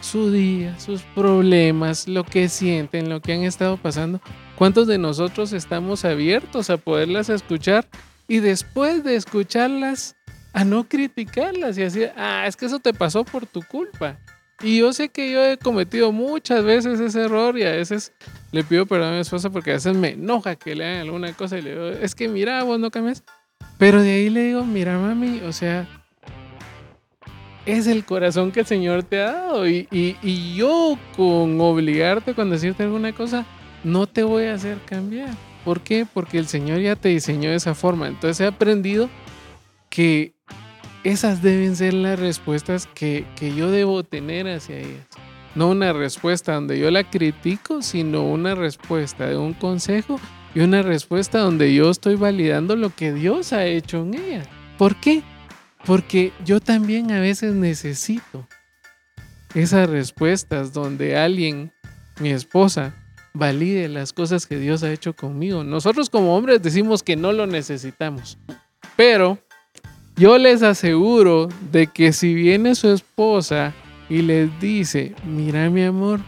su 0.00 0.30
día, 0.30 0.78
sus 0.78 1.00
problemas, 1.14 2.08
lo 2.08 2.24
que 2.24 2.50
sienten, 2.50 3.08
lo 3.08 3.22
que 3.22 3.32
han 3.32 3.42
estado 3.42 3.78
pasando. 3.78 4.20
¿Cuántos 4.56 4.86
de 4.86 4.98
nosotros 4.98 5.52
estamos 5.52 6.04
abiertos 6.04 6.68
a 6.68 6.76
poderlas 6.76 7.30
escuchar 7.30 7.86
y 8.28 8.40
después 8.40 9.04
de 9.04 9.16
escucharlas, 9.16 10.16
a 10.54 10.64
no 10.64 10.88
criticarlas 10.88 11.76
y 11.76 11.82
así, 11.82 12.04
ah, 12.16 12.44
es 12.46 12.56
que 12.56 12.66
eso 12.66 12.78
te 12.78 12.94
pasó 12.94 13.24
por 13.24 13.44
tu 13.44 13.60
culpa. 13.62 14.18
Y 14.62 14.78
yo 14.78 14.92
sé 14.92 15.08
que 15.08 15.32
yo 15.32 15.44
he 15.44 15.58
cometido 15.58 16.12
muchas 16.12 16.62
veces 16.64 17.00
ese 17.00 17.22
error 17.22 17.58
y 17.58 17.64
a 17.64 17.72
veces 17.72 18.12
le 18.52 18.62
pido 18.62 18.86
perdón 18.86 19.08
a 19.08 19.14
mi 19.14 19.18
esposa 19.18 19.50
porque 19.50 19.72
a 19.72 19.74
veces 19.74 19.96
me 19.96 20.10
enoja 20.10 20.54
que 20.54 20.76
le 20.76 20.86
hagan 20.86 21.00
alguna 21.00 21.32
cosa 21.32 21.58
y 21.58 21.62
le 21.62 21.70
digo, 21.72 21.88
es 21.88 22.14
que 22.14 22.28
mira, 22.28 22.62
vos 22.62 22.78
no 22.78 22.90
cambias. 22.92 23.24
Pero 23.78 24.00
de 24.00 24.12
ahí 24.12 24.30
le 24.30 24.44
digo, 24.44 24.64
mira 24.64 24.96
mami, 24.96 25.40
o 25.40 25.52
sea, 25.52 25.88
es 27.66 27.88
el 27.88 28.04
corazón 28.04 28.52
que 28.52 28.60
el 28.60 28.66
Señor 28.66 29.02
te 29.02 29.20
ha 29.20 29.32
dado 29.32 29.68
y, 29.68 29.88
y 29.90 30.54
yo 30.54 30.96
con 31.16 31.60
obligarte 31.60 32.34
con 32.34 32.48
decirte 32.48 32.84
alguna 32.84 33.12
cosa, 33.12 33.44
no 33.82 34.06
te 34.06 34.22
voy 34.22 34.44
a 34.44 34.54
hacer 34.54 34.78
cambiar. 34.86 35.34
¿Por 35.64 35.80
qué? 35.80 36.06
Porque 36.12 36.38
el 36.38 36.46
Señor 36.46 36.80
ya 36.80 36.96
te 36.96 37.08
diseñó 37.08 37.50
de 37.50 37.56
esa 37.56 37.74
forma. 37.74 38.08
Entonces 38.08 38.40
he 38.40 38.46
aprendido 38.46 39.08
que 39.88 40.34
esas 41.04 41.42
deben 41.42 41.76
ser 41.76 41.94
las 41.94 42.18
respuestas 42.18 42.86
que, 42.86 43.26
yo 43.56 43.70
debo 43.70 44.02
tener 44.04 44.48
hacia 44.48 44.78
ellas. 44.78 45.06
No 45.54 45.68
una 45.68 45.92
respuesta 45.92 46.54
donde 46.54 46.78
yo 46.78 46.90
la 46.90 47.08
critico, 47.08 47.82
sino 47.82 48.24
una 48.24 48.54
respuesta 48.54 49.26
de 49.26 49.36
un 49.36 49.54
consejo 49.54 50.18
y 50.54 50.60
una 50.60 50.82
respuesta 50.82 51.38
donde 51.38 51.72
yo 51.74 51.90
estoy 51.90 52.16
validando 52.16 52.74
lo 52.74 52.90
que 52.90 53.12
Dios 53.12 53.52
ha 53.52 53.64
hecho 53.66 54.02
en 54.02 54.14
ella. 54.14 54.42
¿Por 54.78 54.96
qué? 54.96 55.22
Porque 55.84 56.32
yo 56.44 56.60
también 56.60 57.12
a 57.12 57.20
veces 57.20 57.54
necesito 57.54 58.48
esas 59.54 59.88
respuestas 59.88 60.72
donde 60.72 61.16
alguien, 61.16 61.72
mi 62.18 62.30
esposa, 62.30 62.94
valide 63.34 63.88
las 63.88 64.12
cosas 64.12 64.46
que 64.46 64.58
Dios 64.58 64.82
ha 64.84 64.92
hecho 64.92 65.14
conmigo. 65.14 65.64
Nosotros 65.64 66.08
como 66.08 66.36
hombres 66.36 66.62
decimos 66.62 67.02
que 67.02 67.16
no 67.16 67.32
lo 67.32 67.46
necesitamos, 67.46 68.38
pero 68.96 69.38
yo 70.16 70.38
les 70.38 70.62
aseguro 70.62 71.48
de 71.72 71.88
que 71.88 72.12
si 72.12 72.32
viene 72.32 72.76
su 72.76 72.88
esposa 72.90 73.74
y 74.08 74.22
les 74.22 74.48
dice, 74.60 75.14
mira 75.26 75.68
mi 75.68 75.82
amor, 75.82 76.20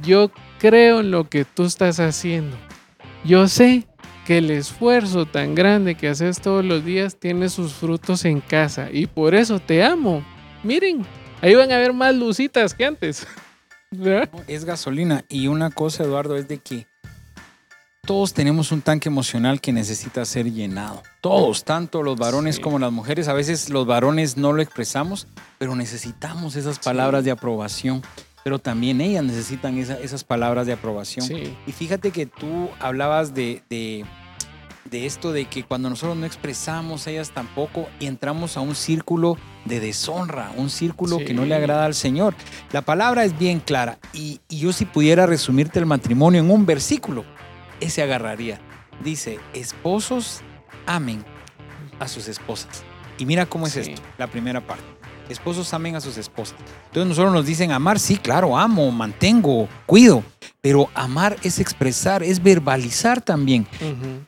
yo 0.00 0.30
creo 0.60 1.00
en 1.00 1.10
lo 1.10 1.28
que 1.28 1.44
tú 1.44 1.64
estás 1.64 1.98
haciendo. 1.98 2.56
Yo 3.24 3.48
sé 3.48 3.86
que 4.24 4.38
el 4.38 4.50
esfuerzo 4.50 5.26
tan 5.26 5.54
grande 5.54 5.96
que 5.96 6.08
haces 6.08 6.40
todos 6.40 6.64
los 6.64 6.84
días 6.84 7.16
tiene 7.16 7.48
sus 7.48 7.74
frutos 7.74 8.24
en 8.24 8.40
casa 8.40 8.88
y 8.92 9.06
por 9.06 9.34
eso 9.34 9.58
te 9.58 9.82
amo. 9.82 10.24
Miren, 10.62 11.04
ahí 11.42 11.54
van 11.54 11.72
a 11.72 11.78
ver 11.78 11.92
más 11.92 12.14
lucitas 12.14 12.72
que 12.74 12.84
antes. 12.84 13.26
Es 14.46 14.64
gasolina. 14.64 15.24
Y 15.28 15.48
una 15.48 15.70
cosa, 15.70 16.04
Eduardo, 16.04 16.36
es 16.36 16.48
de 16.48 16.58
que 16.58 16.86
todos 18.06 18.34
tenemos 18.34 18.70
un 18.70 18.82
tanque 18.82 19.08
emocional 19.08 19.60
que 19.60 19.72
necesita 19.72 20.24
ser 20.24 20.52
llenado. 20.52 21.02
Todos, 21.20 21.64
tanto 21.64 22.02
los 22.02 22.18
varones 22.18 22.60
como 22.60 22.78
las 22.78 22.92
mujeres. 22.92 23.28
A 23.28 23.32
veces 23.32 23.70
los 23.70 23.86
varones 23.86 24.36
no 24.36 24.52
lo 24.52 24.60
expresamos, 24.60 25.26
pero 25.58 25.74
necesitamos 25.74 26.56
esas 26.56 26.78
palabras 26.78 27.24
de 27.24 27.30
aprobación. 27.30 28.02
Pero 28.42 28.58
también 28.58 29.00
ellas 29.00 29.24
necesitan 29.24 29.78
esas 29.78 30.22
palabras 30.22 30.66
de 30.66 30.74
aprobación. 30.74 31.26
Y 31.66 31.72
fíjate 31.72 32.10
que 32.10 32.26
tú 32.26 32.68
hablabas 32.78 33.32
de 33.34 33.62
de 33.70 34.04
esto 34.94 35.32
de 35.32 35.46
que 35.46 35.64
cuando 35.64 35.90
nosotros 35.90 36.16
no 36.16 36.26
expresamos, 36.26 37.06
ellas 37.06 37.30
tampoco, 37.30 37.88
y 38.00 38.06
entramos 38.06 38.56
a 38.56 38.60
un 38.60 38.74
círculo 38.74 39.36
de 39.64 39.80
deshonra, 39.80 40.52
un 40.56 40.70
círculo 40.70 41.18
que 41.18 41.34
no 41.34 41.44
le 41.44 41.54
agrada 41.54 41.84
al 41.84 41.94
Señor. 41.94 42.34
La 42.72 42.82
palabra 42.82 43.24
es 43.24 43.38
bien 43.38 43.60
clara, 43.60 43.98
y, 44.12 44.40
yo 44.48 44.72
si 44.72 44.84
pudiera 44.84 45.26
resumirte 45.26 45.78
el 45.78 45.86
matrimonio 45.86 46.40
en 46.40 46.50
un 46.50 46.66
versículo, 46.66 47.24
ese 47.80 48.02
agarraría. 48.02 48.60
Dice, 49.02 49.38
esposos 49.52 50.40
amen 50.86 51.24
a 51.98 52.08
sus 52.08 52.28
esposas. 52.28 52.84
Y 53.18 53.26
mira 53.26 53.46
cómo 53.46 53.66
es 53.66 53.76
esto, 53.76 54.00
la 54.18 54.28
primera 54.28 54.60
parte. 54.60 54.93
Esposos 55.28 55.72
amen 55.72 55.96
a 55.96 56.00
sus 56.00 56.16
esposas. 56.18 56.56
Entonces 56.86 57.08
nosotros 57.08 57.32
nos 57.32 57.46
dicen 57.46 57.72
amar, 57.72 57.98
sí, 57.98 58.16
claro, 58.16 58.56
amo, 58.56 58.90
mantengo, 58.90 59.68
cuido. 59.86 60.22
Pero 60.60 60.88
amar 60.94 61.36
es 61.42 61.58
expresar, 61.58 62.22
es 62.22 62.42
verbalizar 62.42 63.20
también. 63.20 63.66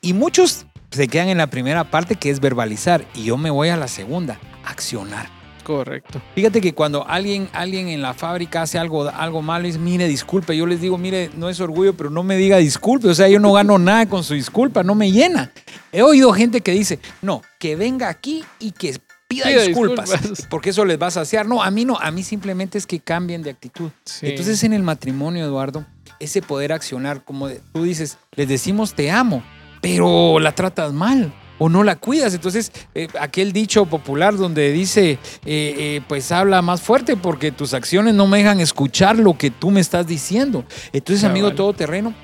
Y 0.01 0.13
muchos 0.13 0.67
se 0.91 1.09
quedan 1.09 1.29
en 1.29 1.39
la 1.39 1.49
primera 1.49 1.91
parte 1.91 2.17
que 2.17 2.31
es 2.31 2.41
verbalizar. 2.41 3.07
Y 3.15 3.25
yo 3.25 3.37
me 3.37 3.51
voy 3.51 3.69
a 3.69 3.77
la 3.77 3.89
segunda, 3.89 4.39
accionar. 4.65 5.37
Correcto. 5.67 6.23
Fíjate 6.37 6.61
que 6.61 6.75
cuando 6.75 7.05
alguien, 7.09 7.49
alguien 7.53 7.89
en 7.89 8.01
la 8.01 8.15
fábrica 8.15 8.63
hace 8.63 8.79
algo, 8.79 9.09
algo 9.09 9.43
malo 9.43 9.65
y 9.65 9.73
dice, 9.73 9.81
mire, 9.81 10.07
disculpe, 10.07 10.57
yo 10.57 10.65
les 10.65 10.81
digo, 10.81 10.97
mire, 10.97 11.29
no 11.37 11.49
es 11.49 11.59
orgullo, 11.59 11.97
pero 11.97 12.09
no 12.09 12.23
me 12.23 12.37
diga 12.37 12.59
disculpe. 12.59 13.09
O 13.09 13.15
sea, 13.17 13.29
yo 13.29 13.41
no 13.41 13.53
gano 13.53 13.77
nada 13.81 14.07
con 14.07 14.23
su 14.23 14.35
disculpa, 14.35 14.85
no 14.85 14.95
me 14.95 15.11
llena. 15.11 15.51
He 15.91 16.03
oído 16.03 16.33
gente 16.33 16.61
que 16.61 16.71
dice, 16.71 17.01
no, 17.21 17.43
que 17.59 17.75
venga 17.75 18.09
aquí 18.09 18.45
y 18.61 18.71
que 18.71 18.97
pida, 19.29 19.49
disculpas, 19.49 20.11
porque 20.51 20.71
eso 20.71 20.85
les 20.85 21.01
va 21.01 21.09
a 21.09 21.11
saciar. 21.11 21.47
No, 21.47 21.62
a 21.62 21.71
mí 21.71 21.85
no, 21.85 21.97
a 21.99 22.11
mí 22.11 22.23
simplemente 22.23 22.79
es 22.79 22.87
que 22.87 23.01
cambien 23.01 23.43
de 23.43 23.51
actitud. 23.51 23.91
Entonces 24.23 24.62
en 24.65 24.73
el 24.73 24.83
matrimonio, 24.83 25.45
Eduardo, 25.45 25.87
ese 26.21 26.43
poder 26.43 26.73
accionar, 26.73 27.25
como 27.25 27.49
tú 27.73 27.85
dices, 27.85 28.19
les 28.33 28.49
decimos 28.49 28.95
te 28.95 29.11
amo, 29.11 29.43
pero 29.81 30.39
la 30.41 30.53
tratas 30.53 30.93
mal 30.93 31.33
o 31.59 31.69
no 31.69 31.83
la 31.85 31.97
cuidas. 31.97 32.35
Entonces, 32.35 32.73
eh, 32.95 33.09
aquel 33.21 33.53
dicho 33.53 33.87
popular 33.87 34.37
donde 34.37 34.73
dice, 34.73 35.12
eh, 35.12 35.19
eh, 35.45 36.01
pues 36.09 36.33
habla 36.33 36.62
más 36.62 36.83
fuerte 36.83 37.17
porque 37.17 37.53
tus 37.53 37.75
acciones 37.75 38.15
no 38.15 38.27
me 38.27 38.39
dejan 38.39 38.61
escuchar 38.61 39.19
lo 39.19 39.37
que 39.37 39.51
tú 39.51 39.71
me 39.71 39.81
estás 39.81 40.07
diciendo. 40.07 40.65
Entonces, 40.93 41.25
amigo 41.25 41.55
todoterreno, 41.55 42.15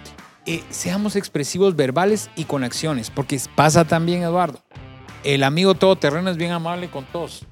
seamos 0.71 1.17
expresivos 1.17 1.77
verbales 1.77 2.31
y 2.37 2.45
con 2.45 2.65
acciones, 2.65 3.11
porque 3.11 3.41
pasa 3.55 3.85
también, 3.85 4.23
Eduardo. 4.23 4.62
El 5.25 5.43
amigo 5.43 5.75
todoterreno 5.75 6.31
es 6.31 6.37
bien 6.37 6.53
amable 6.53 6.89
con 6.89 7.05
todos 7.05 7.47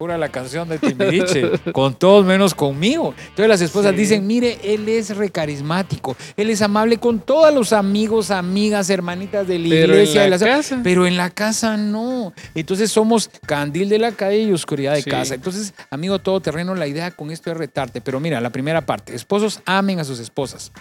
pura 0.00 0.16
la 0.16 0.30
canción 0.30 0.66
de 0.66 0.78
Timbiriche, 0.78 1.50
con 1.74 1.94
todos 1.94 2.24
menos 2.24 2.54
conmigo. 2.54 3.14
Entonces 3.18 3.48
las 3.48 3.60
esposas 3.60 3.94
dicen, 3.94 4.26
mire, 4.26 4.58
él 4.64 4.88
es 4.88 5.14
recarismático, 5.14 6.16
él 6.38 6.48
es 6.48 6.62
amable 6.62 6.96
con 6.96 7.20
todos 7.20 7.52
los 7.52 7.74
amigos, 7.74 8.30
amigas, 8.30 8.88
hermanitas 8.88 9.46
de 9.46 9.58
la 9.58 9.66
iglesia. 9.66 10.24
En 10.24 10.30
la 10.30 10.38
casa. 10.38 10.80
Pero 10.82 11.06
en 11.06 11.18
la 11.18 11.28
casa 11.28 11.76
no. 11.76 12.32
Entonces 12.54 12.90
somos 12.90 13.28
candil 13.44 13.90
de 13.90 13.98
la 13.98 14.12
calle 14.12 14.40
y 14.40 14.52
oscuridad 14.54 14.94
de 14.94 15.04
casa. 15.04 15.34
Entonces, 15.34 15.74
amigo 15.90 16.18
todoterreno, 16.18 16.74
la 16.74 16.86
idea 16.86 17.10
con 17.10 17.30
esto 17.30 17.50
es 17.50 17.58
retarte. 17.58 18.00
Pero 18.00 18.20
mira, 18.20 18.40
la 18.40 18.48
primera 18.48 18.86
parte, 18.86 19.14
esposos 19.14 19.60
amen 19.66 20.00
a 20.00 20.04
sus 20.04 20.18
esposas 20.18 20.72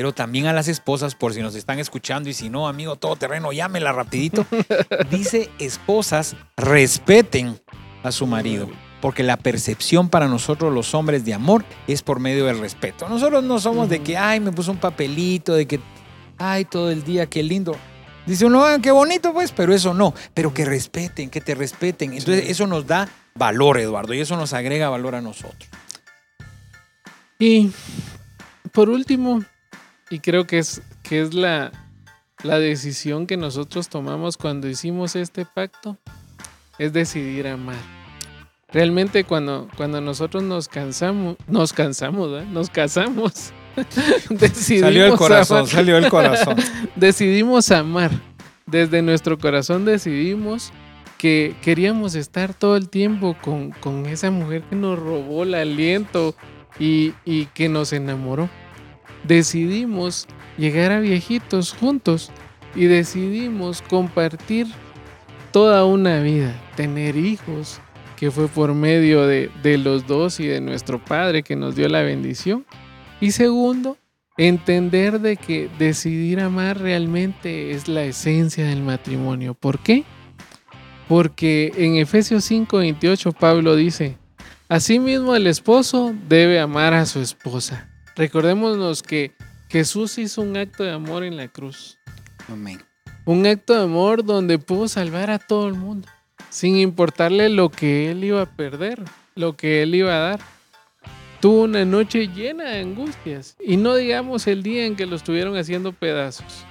pero 0.00 0.14
también 0.14 0.46
a 0.46 0.54
las 0.54 0.66
esposas, 0.66 1.14
por 1.14 1.34
si 1.34 1.42
nos 1.42 1.54
están 1.54 1.78
escuchando 1.78 2.30
y 2.30 2.32
si 2.32 2.48
no, 2.48 2.66
amigo 2.66 2.96
todoterreno, 2.96 3.52
llámela 3.52 3.92
rapidito. 3.92 4.46
Dice, 5.10 5.50
esposas, 5.58 6.36
respeten 6.56 7.60
a 8.02 8.10
su 8.10 8.26
marido. 8.26 8.70
Porque 9.02 9.22
la 9.22 9.36
percepción 9.36 10.08
para 10.08 10.26
nosotros 10.26 10.72
los 10.72 10.94
hombres 10.94 11.26
de 11.26 11.34
amor 11.34 11.66
es 11.86 12.00
por 12.00 12.18
medio 12.18 12.46
del 12.46 12.60
respeto. 12.60 13.10
Nosotros 13.10 13.44
no 13.44 13.60
somos 13.60 13.90
de 13.90 14.00
que, 14.02 14.16
ay, 14.16 14.40
me 14.40 14.52
puso 14.52 14.70
un 14.70 14.78
papelito, 14.78 15.52
de 15.52 15.66
que, 15.66 15.80
ay, 16.38 16.64
todo 16.64 16.90
el 16.90 17.04
día, 17.04 17.26
qué 17.26 17.42
lindo. 17.42 17.76
Dice 18.24 18.46
uno, 18.46 18.64
ah, 18.64 18.78
qué 18.82 18.92
bonito, 18.92 19.34
pues, 19.34 19.52
pero 19.52 19.74
eso 19.74 19.92
no. 19.92 20.14
Pero 20.32 20.54
que 20.54 20.64
respeten, 20.64 21.28
que 21.28 21.42
te 21.42 21.54
respeten. 21.54 22.14
Entonces, 22.14 22.48
eso 22.48 22.66
nos 22.66 22.86
da 22.86 23.06
valor, 23.34 23.78
Eduardo, 23.78 24.14
y 24.14 24.20
eso 24.20 24.34
nos 24.38 24.54
agrega 24.54 24.88
valor 24.88 25.14
a 25.14 25.20
nosotros. 25.20 25.68
Y 27.38 27.70
por 28.72 28.88
último, 28.88 29.44
y 30.10 30.18
creo 30.18 30.46
que 30.46 30.58
es, 30.58 30.82
que 31.02 31.22
es 31.22 31.32
la, 31.32 31.72
la 32.42 32.58
decisión 32.58 33.26
que 33.26 33.36
nosotros 33.36 33.88
tomamos 33.88 34.36
cuando 34.36 34.68
hicimos 34.68 35.16
este 35.16 35.46
pacto, 35.46 35.96
es 36.78 36.92
decidir 36.92 37.46
amar. 37.46 37.76
Realmente 38.72 39.24
cuando, 39.24 39.68
cuando 39.76 40.00
nosotros 40.00 40.42
nos 40.42 40.68
cansamos, 40.68 41.36
nos 41.46 41.72
cansamos, 41.72 42.46
nos 42.48 42.70
casamos, 42.70 43.52
decidimos 44.30 44.86
salió 44.86 45.06
el 45.06 45.16
corazón, 45.16 45.66
salió 45.66 45.96
el 45.96 46.08
corazón. 46.08 46.56
decidimos 46.96 47.70
amar. 47.70 48.10
Desde 48.66 49.02
nuestro 49.02 49.38
corazón 49.38 49.84
decidimos 49.84 50.72
que 51.18 51.54
queríamos 51.60 52.14
estar 52.14 52.54
todo 52.54 52.76
el 52.76 52.88
tiempo 52.88 53.36
con, 53.42 53.72
con 53.72 54.06
esa 54.06 54.30
mujer 54.30 54.62
que 54.62 54.76
nos 54.76 54.98
robó 54.98 55.42
el 55.42 55.54
aliento 55.54 56.34
y, 56.78 57.12
y 57.24 57.46
que 57.46 57.68
nos 57.68 57.92
enamoró. 57.92 58.48
Decidimos 59.30 60.26
llegar 60.58 60.90
a 60.90 60.98
viejitos 60.98 61.72
juntos 61.72 62.32
y 62.74 62.86
decidimos 62.86 63.80
compartir 63.80 64.66
toda 65.52 65.84
una 65.84 66.20
vida, 66.20 66.52
tener 66.74 67.14
hijos, 67.14 67.80
que 68.16 68.32
fue 68.32 68.48
por 68.48 68.74
medio 68.74 69.28
de, 69.28 69.78
los 69.78 70.08
dos 70.08 70.40
y 70.40 70.48
de 70.48 70.60
nuestro 70.60 70.98
Padre 70.98 71.44
que 71.44 71.54
nos 71.54 71.76
dio 71.76 71.88
la 71.88 72.02
bendición. 72.02 72.66
Y 73.20 73.30
segundo, 73.30 73.98
entender 74.36 75.20
de 75.20 75.36
que 75.36 75.70
decidir 75.78 76.40
amar 76.40 76.80
realmente 76.80 77.70
es 77.70 77.86
la 77.86 78.02
esencia 78.02 78.66
del 78.66 78.82
matrimonio. 78.82 79.54
¿Por 79.54 79.78
qué? 79.78 80.02
Porque 81.06 81.72
en 81.76 81.98
Efesios 81.98 82.50
5:28 82.50 83.32
Pablo 83.32 83.76
dice, 83.76 84.18
Asimismo 84.68 85.36
el 85.36 85.46
esposo 85.46 86.16
debe 86.28 86.58
amar 86.58 86.94
a 86.94 87.06
su 87.06 87.20
esposa. 87.20 87.89
Recordémonos 88.16 89.02
que 89.02 89.32
Jesús 89.68 90.18
hizo 90.18 90.42
un 90.42 90.56
acto 90.56 90.82
de 90.82 90.92
amor 90.92 91.24
en 91.24 91.36
la 91.36 91.48
cruz. 91.48 91.98
Amén. 92.48 92.82
Un 93.24 93.46
acto 93.46 93.74
de 93.74 93.84
amor 93.84 94.24
donde 94.24 94.58
pudo 94.58 94.88
salvar 94.88 95.30
a 95.30 95.38
todo 95.38 95.68
el 95.68 95.74
mundo, 95.74 96.08
sin 96.48 96.76
importarle 96.76 97.48
lo 97.48 97.70
que 97.70 98.10
él 98.10 98.24
iba 98.24 98.42
a 98.42 98.56
perder, 98.56 99.00
lo 99.34 99.56
que 99.56 99.82
él 99.82 99.94
iba 99.94 100.14
a 100.14 100.30
dar. 100.30 100.40
Tuvo 101.40 101.62
una 101.62 101.84
noche 101.84 102.28
llena 102.28 102.64
de 102.64 102.80
angustias 102.80 103.56
y 103.64 103.76
no 103.76 103.94
digamos 103.94 104.46
el 104.46 104.62
día 104.62 104.84
en 104.84 104.96
que 104.96 105.06
lo 105.06 105.16
estuvieron 105.16 105.56
haciendo 105.56 105.92
pedazos. 105.92 106.66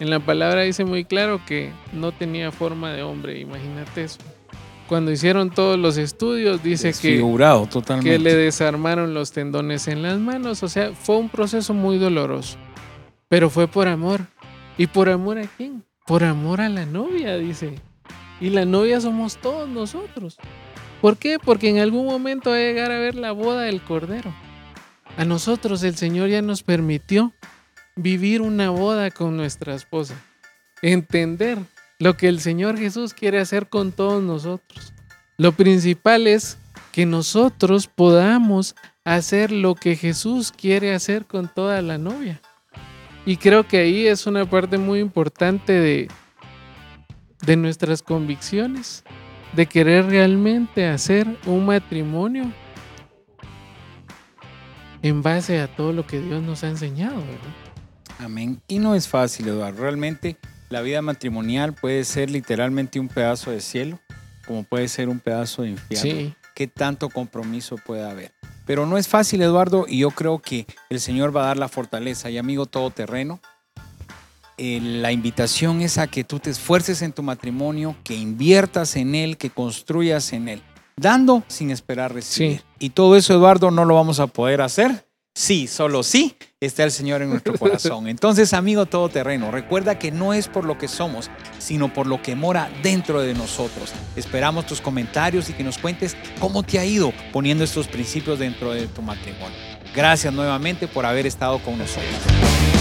En 0.00 0.10
la 0.10 0.18
palabra 0.18 0.62
dice 0.62 0.84
muy 0.84 1.04
claro 1.04 1.40
que 1.46 1.72
no 1.92 2.12
tenía 2.12 2.50
forma 2.50 2.92
de 2.92 3.02
hombre, 3.02 3.38
imagínate 3.38 4.04
eso. 4.04 4.18
Cuando 4.90 5.12
hicieron 5.12 5.50
todos 5.50 5.78
los 5.78 5.96
estudios 5.98 6.64
dice 6.64 6.92
que, 7.00 7.20
totalmente. 7.70 8.10
que 8.10 8.18
le 8.18 8.34
desarmaron 8.34 9.14
los 9.14 9.30
tendones 9.30 9.86
en 9.86 10.02
las 10.02 10.18
manos, 10.18 10.64
o 10.64 10.68
sea, 10.68 10.92
fue 10.94 11.16
un 11.16 11.28
proceso 11.28 11.72
muy 11.74 11.96
doloroso, 11.96 12.58
pero 13.28 13.50
fue 13.50 13.68
por 13.68 13.86
amor. 13.86 14.22
¿Y 14.76 14.88
por 14.88 15.08
amor 15.08 15.38
a 15.38 15.44
quién? 15.56 15.84
Por 16.08 16.24
amor 16.24 16.60
a 16.60 16.68
la 16.68 16.86
novia, 16.86 17.36
dice. 17.36 17.76
Y 18.40 18.50
la 18.50 18.64
novia 18.64 19.00
somos 19.00 19.36
todos 19.36 19.68
nosotros. 19.68 20.38
¿Por 21.00 21.18
qué? 21.18 21.38
Porque 21.38 21.68
en 21.68 21.78
algún 21.78 22.06
momento 22.06 22.50
va 22.50 22.56
a 22.56 22.58
llegar 22.58 22.90
a 22.90 22.98
ver 22.98 23.14
la 23.14 23.30
boda 23.30 23.62
del 23.62 23.80
Cordero. 23.82 24.34
A 25.16 25.24
nosotros 25.24 25.84
el 25.84 25.94
Señor 25.94 26.30
ya 26.30 26.42
nos 26.42 26.64
permitió 26.64 27.32
vivir 27.94 28.42
una 28.42 28.70
boda 28.70 29.12
con 29.12 29.36
nuestra 29.36 29.72
esposa. 29.72 30.16
Entender 30.82 31.58
lo 32.00 32.16
que 32.16 32.28
el 32.28 32.40
Señor 32.40 32.78
Jesús 32.78 33.14
quiere 33.14 33.38
hacer 33.38 33.68
con 33.68 33.92
todos 33.92 34.22
nosotros. 34.22 34.94
Lo 35.36 35.52
principal 35.52 36.26
es 36.26 36.58
que 36.92 37.04
nosotros 37.04 37.86
podamos 37.86 38.74
hacer 39.04 39.52
lo 39.52 39.74
que 39.74 39.96
Jesús 39.96 40.50
quiere 40.50 40.94
hacer 40.94 41.26
con 41.26 41.52
toda 41.52 41.82
la 41.82 41.98
novia. 41.98 42.40
Y 43.26 43.36
creo 43.36 43.68
que 43.68 43.78
ahí 43.78 44.06
es 44.06 44.26
una 44.26 44.48
parte 44.48 44.78
muy 44.78 44.98
importante 44.98 45.74
de, 45.74 46.08
de 47.42 47.56
nuestras 47.56 48.02
convicciones, 48.02 49.04
de 49.54 49.66
querer 49.66 50.06
realmente 50.06 50.86
hacer 50.86 51.26
un 51.44 51.66
matrimonio 51.66 52.50
en 55.02 55.22
base 55.22 55.60
a 55.60 55.68
todo 55.68 55.92
lo 55.92 56.06
que 56.06 56.18
Dios 56.18 56.42
nos 56.42 56.64
ha 56.64 56.68
enseñado. 56.68 57.22
Amén. 58.18 58.58
Y 58.68 58.78
no 58.78 58.94
es 58.94 59.06
fácil, 59.06 59.48
Eduardo. 59.48 59.82
Realmente 59.82 60.38
la 60.70 60.80
vida 60.82 61.02
matrimonial 61.02 61.74
puede 61.74 62.04
ser 62.04 62.30
literalmente 62.30 62.98
un 63.00 63.08
pedazo 63.08 63.50
de 63.50 63.60
cielo, 63.60 63.98
como 64.46 64.62
puede 64.62 64.88
ser 64.88 65.08
un 65.08 65.18
pedazo 65.18 65.62
de 65.62 65.70
infierno. 65.70 66.10
Sí. 66.10 66.34
¿Qué 66.54 66.68
tanto 66.68 67.08
compromiso 67.10 67.76
puede 67.84 68.08
haber? 68.08 68.32
Pero 68.66 68.86
no 68.86 68.96
es 68.96 69.08
fácil, 69.08 69.42
Eduardo, 69.42 69.86
y 69.88 69.98
yo 69.98 70.10
creo 70.10 70.38
que 70.38 70.66
el 70.88 71.00
Señor 71.00 71.36
va 71.36 71.42
a 71.42 71.46
dar 71.46 71.56
la 71.56 71.68
fortaleza. 71.68 72.30
Y 72.30 72.38
amigo 72.38 72.66
todoterreno, 72.66 73.40
eh, 74.58 74.78
la 74.80 75.10
invitación 75.10 75.80
es 75.80 75.98
a 75.98 76.06
que 76.06 76.22
tú 76.22 76.38
te 76.38 76.50
esfuerces 76.50 77.02
en 77.02 77.12
tu 77.12 77.22
matrimonio, 77.22 77.96
que 78.04 78.14
inviertas 78.14 78.94
en 78.94 79.16
él, 79.16 79.38
que 79.38 79.50
construyas 79.50 80.32
en 80.32 80.48
él, 80.48 80.62
dando 80.96 81.42
sin 81.48 81.70
esperar 81.70 82.14
recibir. 82.14 82.62
Y 82.78 82.90
todo 82.90 83.16
eso, 83.16 83.34
Eduardo, 83.34 83.72
no 83.72 83.84
lo 83.84 83.96
vamos 83.96 84.20
a 84.20 84.28
poder 84.28 84.60
hacer 84.60 85.04
Sí, 85.40 85.66
solo 85.66 86.02
sí 86.02 86.36
está 86.60 86.84
el 86.84 86.90
Señor 86.90 87.22
en 87.22 87.30
nuestro 87.30 87.56
corazón. 87.58 88.08
Entonces, 88.08 88.52
amigo 88.52 88.84
todoterreno, 88.84 89.50
recuerda 89.50 89.98
que 89.98 90.10
no 90.10 90.34
es 90.34 90.48
por 90.48 90.66
lo 90.66 90.76
que 90.76 90.86
somos, 90.86 91.30
sino 91.58 91.90
por 91.90 92.06
lo 92.06 92.20
que 92.20 92.36
mora 92.36 92.70
dentro 92.82 93.22
de 93.22 93.32
nosotros. 93.32 93.94
Esperamos 94.16 94.66
tus 94.66 94.82
comentarios 94.82 95.48
y 95.48 95.54
que 95.54 95.64
nos 95.64 95.78
cuentes 95.78 96.14
cómo 96.38 96.62
te 96.62 96.78
ha 96.78 96.84
ido 96.84 97.10
poniendo 97.32 97.64
estos 97.64 97.88
principios 97.88 98.38
dentro 98.38 98.72
de 98.72 98.86
tu 98.88 99.00
matrimonio. 99.00 99.56
Gracias 99.96 100.30
nuevamente 100.30 100.86
por 100.86 101.06
haber 101.06 101.26
estado 101.26 101.58
con 101.60 101.78
nosotros. 101.78 102.79